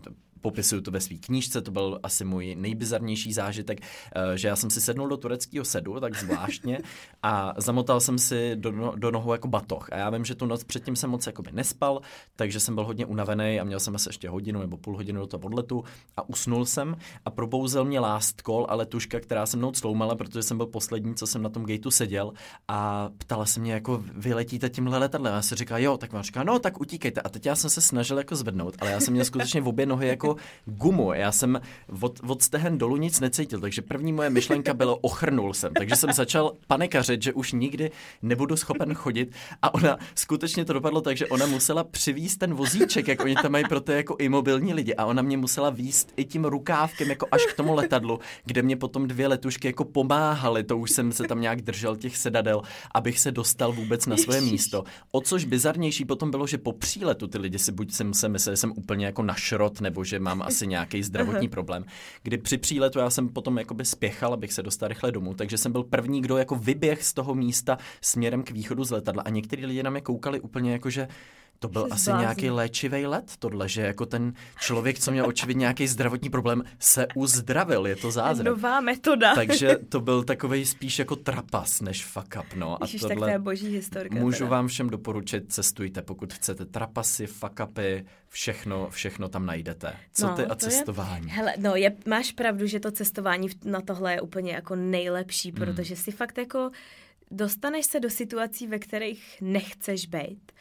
[0.42, 4.70] popisuju to ve své knížce, to byl asi můj nejbizarnější zážitek, eh, že já jsem
[4.70, 6.80] si sednul do tureckého sedu, tak zvláštně,
[7.24, 9.90] a zamotal jsem si do, no, do nohou jako batoh.
[9.92, 12.02] A já vím, že tu noc předtím jsem moc jakoby nespal,
[12.36, 15.28] takže jsem byl hodně unavený a měl jsem asi ještě hodinu nebo půl hodinu do
[15.28, 15.84] toho odletu
[16.18, 20.44] a usnul jsem a probouzel mě last call a letuška, která se mnou cloumala, protože
[20.44, 22.34] jsem byl poslední, co jsem na tom gateu seděl
[22.68, 25.34] a ptala se mě jako vyletíte tímhle letadlem.
[25.34, 27.22] A já si říkal, jo, tak vám říká, no tak utíkejte.
[27.22, 29.86] A teď já jsem se snažil jako zvednout, ale já jsem měl skutečně v obě
[29.86, 31.14] nohy jako jako gumu.
[31.14, 31.62] Já jsem
[32.02, 35.74] od, od stehen dolů nic necítil, takže první moje myšlenka bylo ochrnul jsem.
[35.74, 41.02] Takže jsem začal panikařit, že už nikdy nebudu schopen chodit a ona skutečně to dopadlo
[41.02, 44.74] tak, že ona musela přivízt ten vozíček, jak oni tam mají pro ty jako imobilní
[44.74, 48.62] lidi a ona mě musela výst i tím rukávkem jako až k tomu letadlu, kde
[48.62, 52.62] mě potom dvě letušky jako pomáhaly, to už jsem se tam nějak držel těch sedadel,
[52.96, 54.84] abych se dostal vůbec na své místo.
[55.12, 58.54] O což bizarnější potom bylo, že po příletu ty lidi si buď jsem se mysleli,
[58.54, 61.86] že jsem úplně jako na šrot, nebo že mám asi nějaký zdravotní problém.
[62.24, 65.72] Kdy při příletu já jsem potom jakoby spěchal, abych se dostal rychle domů, takže jsem
[65.72, 69.66] byl první, kdo jako vyběh z toho místa směrem k východu z letadla a někteří
[69.66, 71.08] lidi na mě koukali úplně jako, že
[71.60, 72.22] to byl asi zblází.
[72.22, 77.08] nějaký léčivý let, tohle, že jako ten člověk, co měl očividně nějaký zdravotní problém, se
[77.16, 78.46] uzdravil, je to zázrak.
[78.46, 79.36] Nová metoda.
[79.36, 82.84] Takže to byl takový spíš jako trapas, než fuck up, no.
[82.84, 84.16] A Ježiš, tohle tak to je boží historka.
[84.16, 84.50] Můžu teda.
[84.50, 89.94] vám všem doporučit, cestujte, pokud chcete trapasy, fuck upy, všechno, všechno tam najdete.
[90.14, 91.28] Co no, ty a cestování?
[91.28, 95.52] Je, hele, no, je, máš pravdu, že to cestování na tohle je úplně jako nejlepší,
[95.52, 95.60] hmm.
[95.60, 96.72] protože si fakt jako
[97.32, 100.52] dostaneš se do situací, ve kterých nechceš být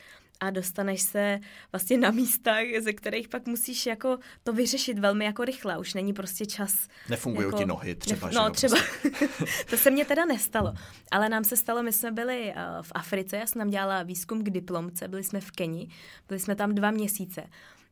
[0.40, 1.40] a dostaneš se
[1.72, 5.78] vlastně na místa, ze kterých pak musíš jako to vyřešit velmi jako rychle.
[5.78, 6.88] Už není prostě čas.
[7.08, 9.28] Nefungují jako, ti nohy třeba, nef- No že třeba, prostě.
[9.70, 10.74] to se mně teda nestalo.
[11.10, 14.44] Ale nám se stalo, my jsme byli uh, v Africe, já jsem tam dělala výzkum
[14.44, 15.88] k diplomce, byli jsme v Keni,
[16.28, 17.44] byli jsme tam dva měsíce.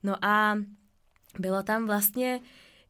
[0.03, 0.59] No a
[1.39, 2.41] bylo tam vlastně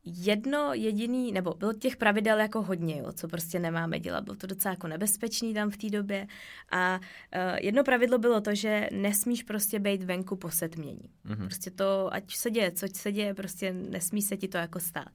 [0.06, 4.24] jedno jediný, nebo bylo těch pravidel jako hodně, jo, co prostě nemáme dělat.
[4.24, 6.26] Bylo to docela jako nebezpečný tam v té době.
[6.70, 11.10] A uh, jedno pravidlo bylo to, že nesmíš prostě být venku po setmění.
[11.26, 11.44] Mm-hmm.
[11.44, 15.08] Prostě to, ať se děje, co se děje, prostě nesmí se ti to jako stát.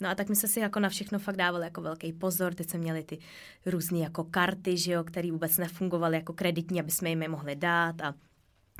[0.00, 2.70] No a tak my jsme si jako na všechno fakt dávali jako velký pozor, teď
[2.70, 3.18] jsme měli ty
[3.66, 7.56] různé jako karty, že jo, které vůbec nefungovaly jako kreditní, aby jsme jim je mohli
[7.56, 8.14] dát a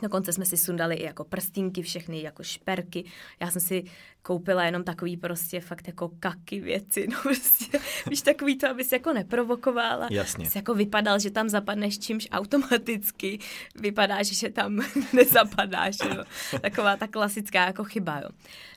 [0.02, 3.04] Dokonce jsme si sundali i jako prstínky, všechny jako šperky.
[3.40, 3.84] Já jsem si
[4.24, 7.78] koupila jenom takový prostě fakt jako kaky věci, no prostě,
[8.10, 10.08] víš, takový to, abys jako neprovokovala.
[10.10, 10.50] Jasně.
[10.50, 13.38] Jsi jako vypadal, že tam zapadneš čímž automaticky
[13.74, 14.80] vypadáš, že tam
[15.12, 16.24] nezapadáš, jo.
[16.60, 18.28] Taková ta klasická jako chyba, jo.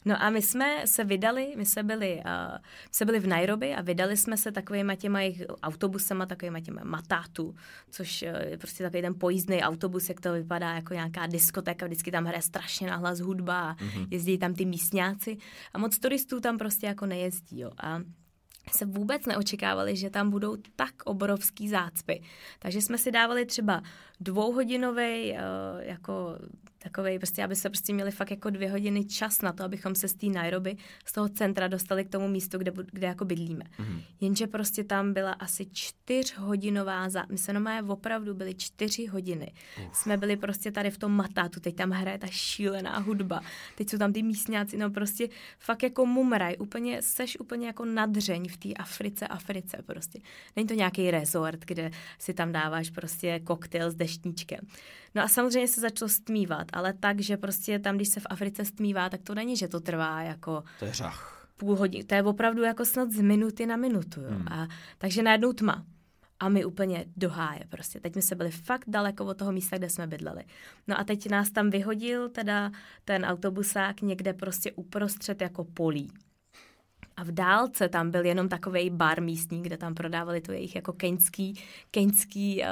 [0.05, 2.57] No a my jsme se vydali, my jsme byli, uh,
[2.91, 7.55] jsme byli v Nairobi a vydali jsme se takovýma těma jejich autobusama, takovýma těma matátu,
[7.91, 12.25] což je prostě takový ten pojízdný autobus, jak to vypadá jako nějaká diskotéka, vždycky tam
[12.25, 14.07] hraje strašně nahlas hudba a mm-hmm.
[14.12, 15.37] jezdí tam ty místňáci
[15.73, 17.71] a moc turistů tam prostě jako nejezdí, jo.
[17.84, 18.00] A
[18.71, 22.21] se vůbec neočekávali, že tam budou tak obrovský zácpy.
[22.60, 23.82] Takže jsme si dávali třeba
[24.19, 25.38] dvouhodinový uh,
[25.80, 26.38] jako
[26.89, 30.08] takový, prostě, aby se prostě měli fakt jako dvě hodiny čas na to, abychom se
[30.08, 33.63] z té Nairobi, z toho centra dostali k tomu místu, kde, kde jako bydlíme.
[33.80, 34.02] Mm-hmm.
[34.21, 37.26] Jenže prostě tam byla asi čtyřhodinová, za...
[37.30, 39.54] my se normálně opravdu byli čtyři hodiny.
[39.88, 39.97] Uf.
[39.97, 43.41] Jsme byli prostě tady v tom matátu, teď tam hraje ta šílená hudba,
[43.76, 48.50] teď jsou tam ty místňáci, no prostě fakt jako mumraj, úplně, seš úplně jako nadřeň
[48.50, 50.19] v té Africe, Africe prostě.
[50.56, 54.60] Není to nějaký resort, kde si tam dáváš prostě koktejl s deštníčkem.
[55.15, 58.65] No a samozřejmě se začalo stmívat, ale tak, že prostě tam, když se v Africe
[58.65, 60.63] stmívá, tak to není, že to trvá jako...
[60.79, 61.49] To je řach.
[61.57, 62.03] Půl hodiny.
[62.03, 64.21] To je opravdu jako snad z minuty na minutu.
[64.21, 64.29] Jo.
[64.29, 64.47] Hmm.
[64.47, 65.85] A, takže najednou tma.
[66.39, 67.99] A my úplně do háje prostě.
[67.99, 70.43] Teď jsme se byli fakt daleko od toho místa, kde jsme bydleli.
[70.87, 72.71] No a teď nás tam vyhodil teda
[73.05, 76.11] ten autobusák někde prostě uprostřed jako polí.
[77.17, 80.93] A v dálce tam byl jenom takový bar místní, kde tam prodávali to jejich jako
[80.93, 82.67] keňský, keňský uh,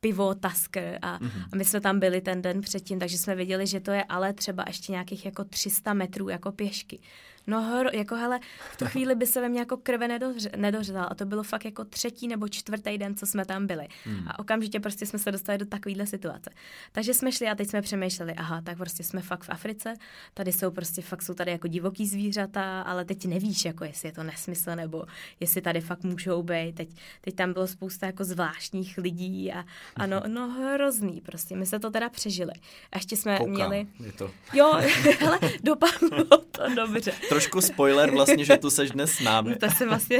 [0.00, 1.44] pivo Tasker a, mm-hmm.
[1.52, 4.32] a my jsme tam byli ten den předtím, takže jsme věděli, že to je ale
[4.32, 7.00] třeba ještě nějakých jako 300 metrů jako pěšky.
[7.46, 8.40] No hro, jako hele,
[8.72, 10.08] v tu chvíli by se ve mně jako krve
[10.56, 13.88] nedořezal a to bylo fakt jako třetí nebo čtvrtý den, co jsme tam byli.
[14.04, 14.28] Hmm.
[14.28, 16.50] A okamžitě prostě jsme se dostali do takovéhle situace.
[16.92, 19.94] Takže jsme šli a teď jsme přemýšleli, aha, tak prostě jsme fakt v Africe,
[20.34, 24.12] tady jsou prostě fakt jsou tady jako divoký zvířata, ale teď nevíš, jako jestli je
[24.12, 25.04] to nesmysl nebo
[25.40, 26.74] jestli tady fakt můžou být.
[26.74, 26.88] Teď,
[27.20, 29.64] teď tam bylo spousta jako zvláštních lidí a
[29.96, 31.56] ano, no hrozný prostě.
[31.56, 32.52] My se to teda přežili.
[32.92, 33.86] A ještě jsme Koukám, měli...
[34.00, 34.30] Je to...
[34.52, 34.72] Jo,
[35.26, 39.56] ale dopadlo to dobře trošku spoiler vlastně, že tu seš dnes s námi.
[39.56, 40.18] To se vlastně,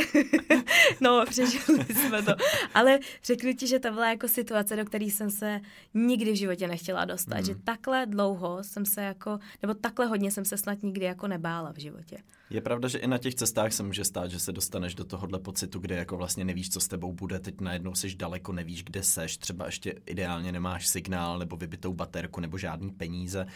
[1.01, 2.33] no přežili jsme to.
[2.75, 5.61] Ale řeknu ti, že to byla jako situace, do které jsem se
[5.95, 7.39] nikdy v životě nechtěla dostat.
[7.39, 7.45] Mm.
[7.45, 11.73] Že takhle dlouho jsem se jako, nebo takhle hodně jsem se snad nikdy jako nebála
[11.73, 12.17] v životě.
[12.51, 15.39] Je pravda, že i na těch cestách se může stát, že se dostaneš do tohohle
[15.39, 19.03] pocitu, kde jako vlastně nevíš, co s tebou bude, teď najednou seš daleko, nevíš, kde
[19.03, 23.47] seš, třeba ještě ideálně nemáš signál nebo vybitou baterku nebo žádný peníze.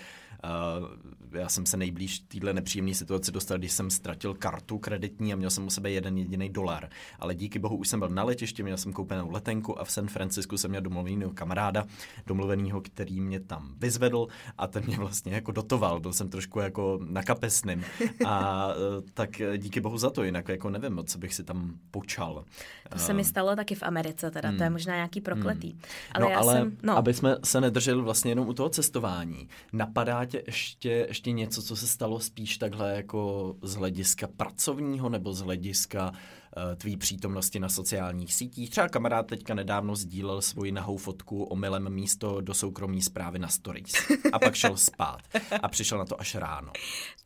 [0.45, 0.89] Uh,
[1.33, 5.51] já jsem se nejblíž téhle nepříjemné situaci dostal, když jsem ztratil kartu kreditní a měl
[5.51, 6.89] jsem u sebe jeden jediný dolar.
[7.19, 10.09] Ale díky bohu už jsem byl na letišti, měl jsem koupenou letenku a v San
[10.09, 11.87] Francisku jsem měl domluveného kamaráda,
[12.27, 14.27] domluveného, který mě tam vyzvedl
[14.59, 16.01] a ten mě vlastně jako dotoval.
[16.01, 17.85] Byl jsem trošku jako na kapesným.
[18.27, 18.73] A uh,
[19.15, 22.45] tak díky bohu za to, jinak jako nevím, co bych si tam počal.
[22.89, 24.59] To se mi stalo taky v Americe, teda hmm.
[24.59, 25.71] to je možná nějaký prokletý.
[25.71, 25.81] Hmm.
[26.13, 26.97] Ale, no, já ale jsem, no.
[26.97, 31.77] aby jsme se nedrželi vlastně jenom u toho cestování, napadá tě ještě, ještě něco, co
[31.77, 37.69] se stalo spíš takhle jako z hlediska pracovního nebo z hlediska uh, tvý přítomnosti na
[37.69, 38.71] sociálních sítích.
[38.71, 43.93] Třeba kamarád teďka nedávno sdílel svoji nahou fotku omylem místo do soukromí zprávy na stories.
[44.33, 45.21] A pak šel spát.
[45.63, 46.73] A přišel na to až ráno.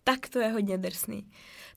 [0.05, 1.25] Tak to je hodně drsný.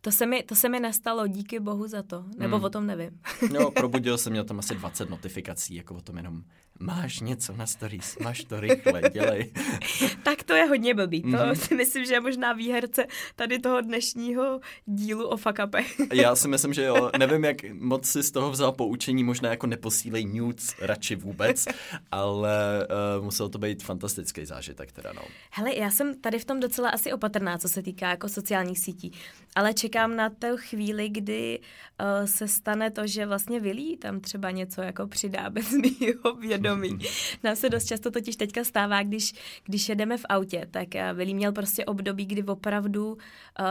[0.02, 2.26] To se mi, to se mi nestalo, díky bohu za to.
[2.38, 2.66] Nebo hmm.
[2.66, 3.20] o tom nevím.
[3.54, 6.44] no, probudil jsem, měl tam asi 20 notifikací, jako o tom jenom
[6.80, 9.54] máš něco na stories, máš to rychle, dělej.
[10.24, 11.22] tak to je hodně blbý.
[11.22, 11.54] To mm-hmm.
[11.54, 15.84] si myslím, že je možná výherce tady toho dnešního dílu o fakape.
[16.14, 17.12] Já si myslím, že jo.
[17.18, 21.66] Nevím, jak moc si z toho vzal poučení, možná jako neposílej nudes radši vůbec,
[22.12, 25.22] ale uh, musel to být fantastický zážitek teda, no.
[25.52, 29.12] Hele, já jsem tady v tom docela asi opatrná, co se týká jako sociálních sítí,
[29.56, 34.52] ale čekám na tu chvíli, kdy uh, se stane to, že vlastně Vilí tam třeba
[34.52, 37.08] něco jako přidá bez mýho vědomí období.
[37.43, 41.51] Nám se dost často totiž teďka stává, když, když jedeme v autě, tak Vili měl
[41.51, 43.17] prostě období, kdy opravdu uh,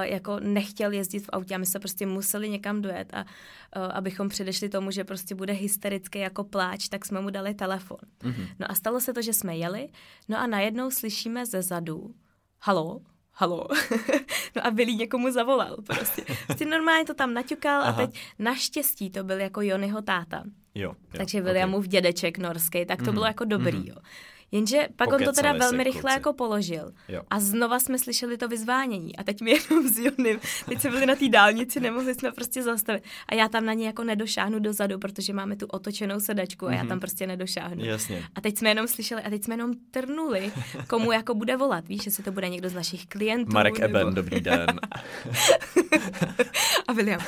[0.02, 4.28] jako nechtěl jezdit v autě a my se prostě museli někam dojet a uh, abychom
[4.28, 7.98] předešli tomu, že prostě bude hysterický jako pláč, tak jsme mu dali telefon.
[8.22, 8.48] Mm-hmm.
[8.58, 9.88] No a stalo se to, že jsme jeli,
[10.28, 12.14] no a najednou slyšíme ze zadu,
[12.60, 13.00] halo,
[13.34, 13.68] halo.
[14.56, 16.24] no a Billy někomu zavolal prostě.
[16.46, 17.90] Prostě normálně to tam naťukal Aha.
[17.90, 20.44] a teď naštěstí to byl jako Jonyho táta.
[20.74, 21.88] Jo, jo, Takže Williamův okay.
[21.88, 23.12] dědeček norský, tak to mm-hmm.
[23.12, 23.88] bylo jako dobrý, mm-hmm.
[23.88, 23.96] jo.
[24.54, 26.14] Jenže pak Pokecali on to teda velmi rychle kluci.
[26.14, 26.92] jako položil.
[27.08, 27.22] Jo.
[27.30, 29.16] A znova jsme slyšeli to vyzvánění.
[29.16, 32.62] A teď mi jenom s Jonem, teď jsme byli na té dálnici, nemohli jsme prostě
[32.62, 33.04] zastavit.
[33.28, 36.72] A já tam na ně jako nedošáhnu dozadu, protože máme tu otočenou sedačku a mm-hmm.
[36.72, 37.00] já tam mhm.
[37.00, 37.84] prostě nedošáhnu.
[37.84, 38.24] Jasně.
[38.34, 40.52] A teď jsme jenom slyšeli a teď jsme jenom trnuli,
[40.88, 41.88] komu jako bude volat.
[41.88, 43.52] Víš, jestli to bude někdo z našich klientů.
[43.52, 43.98] Marek nebo...
[43.98, 44.66] Eben, dobrý den.
[46.88, 47.20] a William,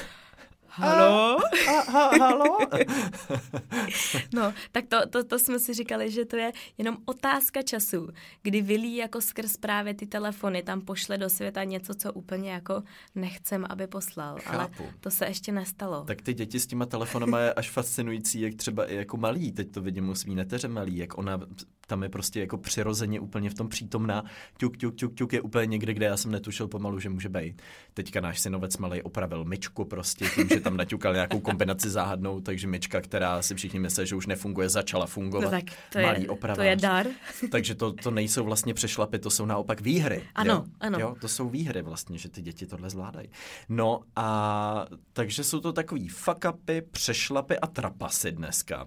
[0.78, 1.38] Halo?
[1.68, 2.58] A, a, halo?
[4.34, 8.08] no, tak to, to, to jsme si říkali, že to je jenom otázka času,
[8.42, 12.82] kdy vylí jako skrz právě ty telefony, tam pošle do světa něco, co úplně jako
[13.14, 14.36] nechcem, aby poslal.
[14.42, 14.82] Chápu.
[14.82, 16.04] Ale to se ještě nestalo.
[16.04, 19.70] Tak ty děti s těma telefonama je až fascinující, jak třeba i jako malí, teď
[19.70, 21.40] to vidím u svý neteře malý, jak ona
[21.86, 24.24] tam je prostě jako přirozeně úplně v tom přítomná.
[24.56, 27.62] Tuk, tuk, tuk, tuk je úplně někde, kde já jsem netušil pomalu, že může být.
[27.94, 32.66] Teďka náš synovec malý opravil myčku prostě tím, že tam naťukal nějakou kombinaci záhadnou, takže
[32.66, 35.44] myčka, která si všichni myslí, že už nefunguje, začala fungovat.
[35.44, 36.56] No tak to malý je, opravář.
[36.56, 37.06] to je dar.
[37.50, 40.22] takže to, to nejsou vlastně přešlapy, to jsou naopak výhry.
[40.34, 40.64] Ano, jo?
[40.80, 40.98] ano.
[41.00, 43.28] Jo, to jsou výhry vlastně, že ty děti tohle zvládají.
[43.68, 48.86] No a takže jsou to takový fuck upy, přešlapy a trapasy dneska.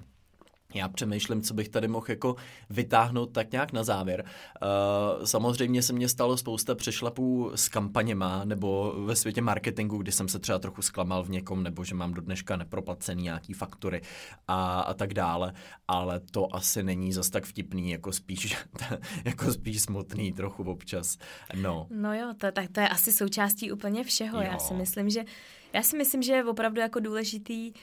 [0.74, 2.36] Já přemýšlím, co bych tady mohl jako
[2.70, 4.26] vytáhnout tak nějak na závěr.
[4.26, 10.28] Uh, samozřejmě se mně stalo spousta přešlapů s kampaněma nebo ve světě marketingu, kdy jsem
[10.28, 14.02] se třeba trochu zklamal v někom, nebo že mám do dneška neproplacený nějaký faktury
[14.48, 15.54] a, a tak dále,
[15.88, 18.58] ale to asi není zas tak vtipný, jako spíš,
[19.26, 21.18] jako spíš smutný trochu občas.
[21.62, 24.38] No, no jo, to, tak to je asi součástí úplně všeho.
[24.38, 24.48] Jo.
[24.52, 25.26] Já si myslím, že
[25.74, 27.80] já si myslím, že je opravdu jako důležitý uh,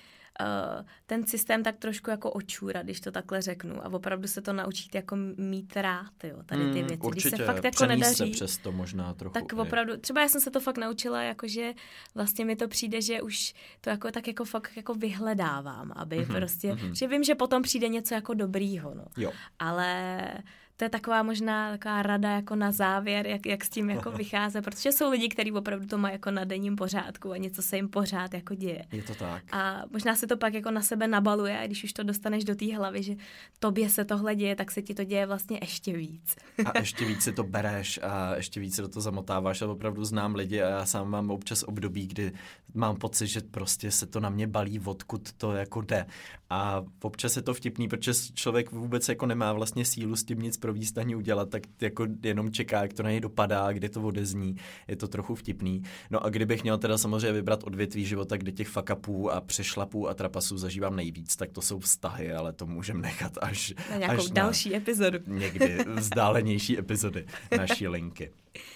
[1.07, 3.85] ten systém tak trošku jako očůra, když to takhle řeknu.
[3.85, 6.97] A opravdu se to naučit jako mít rád, jo, tady ty hmm, věci.
[6.97, 9.35] Mm, určitě, když se fakt jako nedaří, se přes to možná trochu.
[9.35, 11.73] Tak opravdu, třeba já jsem se to fakt naučila, jakože
[12.15, 16.37] vlastně mi to přijde, že už to jako tak jako fakt jako vyhledávám, aby mm-hmm,
[16.37, 16.93] prostě, mm-hmm.
[16.93, 19.05] že vím, že potom přijde něco jako dobrýho, no.
[19.17, 19.33] Jo.
[19.59, 20.23] Ale
[20.77, 24.63] to je taková možná taková rada jako na závěr, jak, jak s tím jako vycházet,
[24.63, 27.89] protože jsou lidi, kteří opravdu to mají jako na denním pořádku a něco se jim
[27.89, 28.85] pořád jako děje.
[28.93, 29.43] Je to tak.
[29.53, 32.55] A možná se to pak jako na sebe nabaluje a když už to dostaneš do
[32.55, 33.15] té hlavy, že
[33.59, 36.37] tobě se tohle děje, tak se ti to děje vlastně ještě víc.
[36.65, 40.05] a ještě víc si to bereš a ještě víc se do toho zamotáváš a opravdu
[40.05, 42.33] znám lidi a já sám mám občas období, kdy
[42.75, 46.07] mám pocit, že prostě se to na mě balí, odkud to jako jde.
[46.51, 50.57] A občas je to vtipný, protože člověk vůbec jako nemá vlastně sílu s tím nic
[50.67, 54.57] pro výstaní udělat, tak jako jenom čeká, jak to na něj dopadá, kdy to odezní.
[54.89, 55.83] Je to trochu vtipný.
[56.11, 60.15] No a kdybych měl teda samozřejmě vybrat odvětví života, kde těch fakapů a přešlapů a
[60.15, 64.31] trapasů zažívám nejvíc, tak to jsou vztahy, ale to můžeme nechat až na nějakou až
[64.31, 65.19] další na epizodu.
[65.27, 68.31] Někdy vzdálenější epizody naší linky.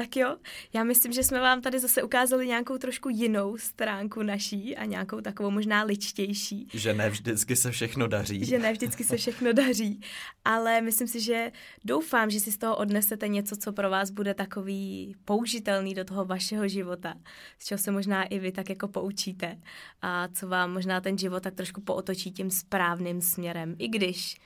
[0.00, 0.36] Tak jo,
[0.72, 5.20] já myslím, že jsme vám tady zase ukázali nějakou trošku jinou stránku naší a nějakou
[5.20, 6.68] takovou možná ličtější.
[6.74, 8.44] Že ne vždycky se všechno daří.
[8.44, 10.00] Že ne vždycky se všechno daří,
[10.44, 11.52] ale myslím si, že
[11.84, 16.24] doufám, že si z toho odnesete něco, co pro vás bude takový použitelný do toho
[16.24, 17.14] vašeho života,
[17.58, 19.60] z čeho se možná i vy tak jako poučíte
[20.02, 24.40] a co vám možná ten život tak trošku pootočí tím správným směrem, i když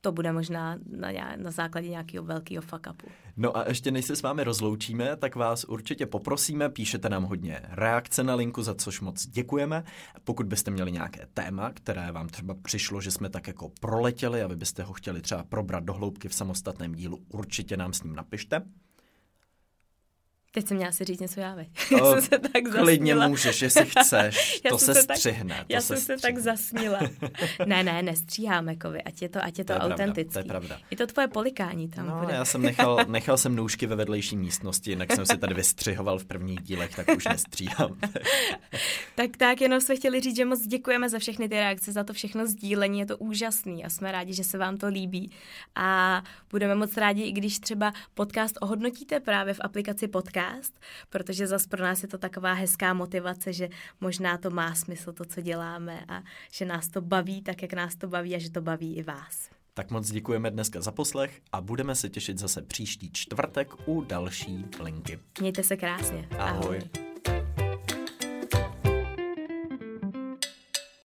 [0.00, 3.06] to bude možná na, na základě nějakého velkého fuck upu.
[3.36, 7.60] No a ještě než se s vámi rozloučíme, tak vás určitě poprosíme, píšete nám hodně
[7.70, 9.84] reakce na linku, za což moc děkujeme.
[10.24, 14.46] Pokud byste měli nějaké téma, které vám třeba přišlo, že jsme tak jako proletěli a
[14.46, 18.14] vy byste ho chtěli třeba probrat do hloubky v samostatném dílu, určitě nám s ním
[18.14, 18.62] napište.
[20.52, 21.56] Teď jsem měla si říct něco já,
[21.90, 22.82] já jsem se tak zasnila.
[22.82, 25.54] Klidně můžeš, jestli chceš, to se, se střihne.
[25.54, 27.00] Tak, já se jsem se tak zasnila.
[27.66, 30.32] ne, ne, nestříháme, kovy, ať je to, ať je to, to je autentický.
[30.32, 30.78] Pravda, to je pravda.
[30.90, 32.34] Je to tvoje polikání tam no, bude.
[32.34, 36.24] já jsem nechal, nechal jsem nůžky ve vedlejší místnosti, jinak jsem se tady vystřihoval v
[36.24, 37.98] prvních dílech, tak už nestříhám.
[39.14, 42.12] tak tak, jenom jsme chtěli říct, že moc děkujeme za všechny ty reakce, za to
[42.12, 45.30] všechno sdílení, je to úžasný a jsme rádi, že se vám to líbí.
[45.74, 51.46] A budeme moc rádi, i když třeba podcast ohodnotíte právě v aplikaci podcast podcast, protože
[51.46, 53.68] zas pro nás je to taková hezká motivace, že
[54.00, 56.22] možná to má smysl to, co děláme a
[56.52, 59.50] že nás to baví tak, jak nás to baví a že to baví i vás.
[59.74, 64.64] Tak moc děkujeme dneska za poslech a budeme se těšit zase příští čtvrtek u další
[64.80, 65.18] linky.
[65.40, 66.28] Mějte se krásně.
[66.38, 66.80] Ahoj.
[67.26, 67.69] Ahoj.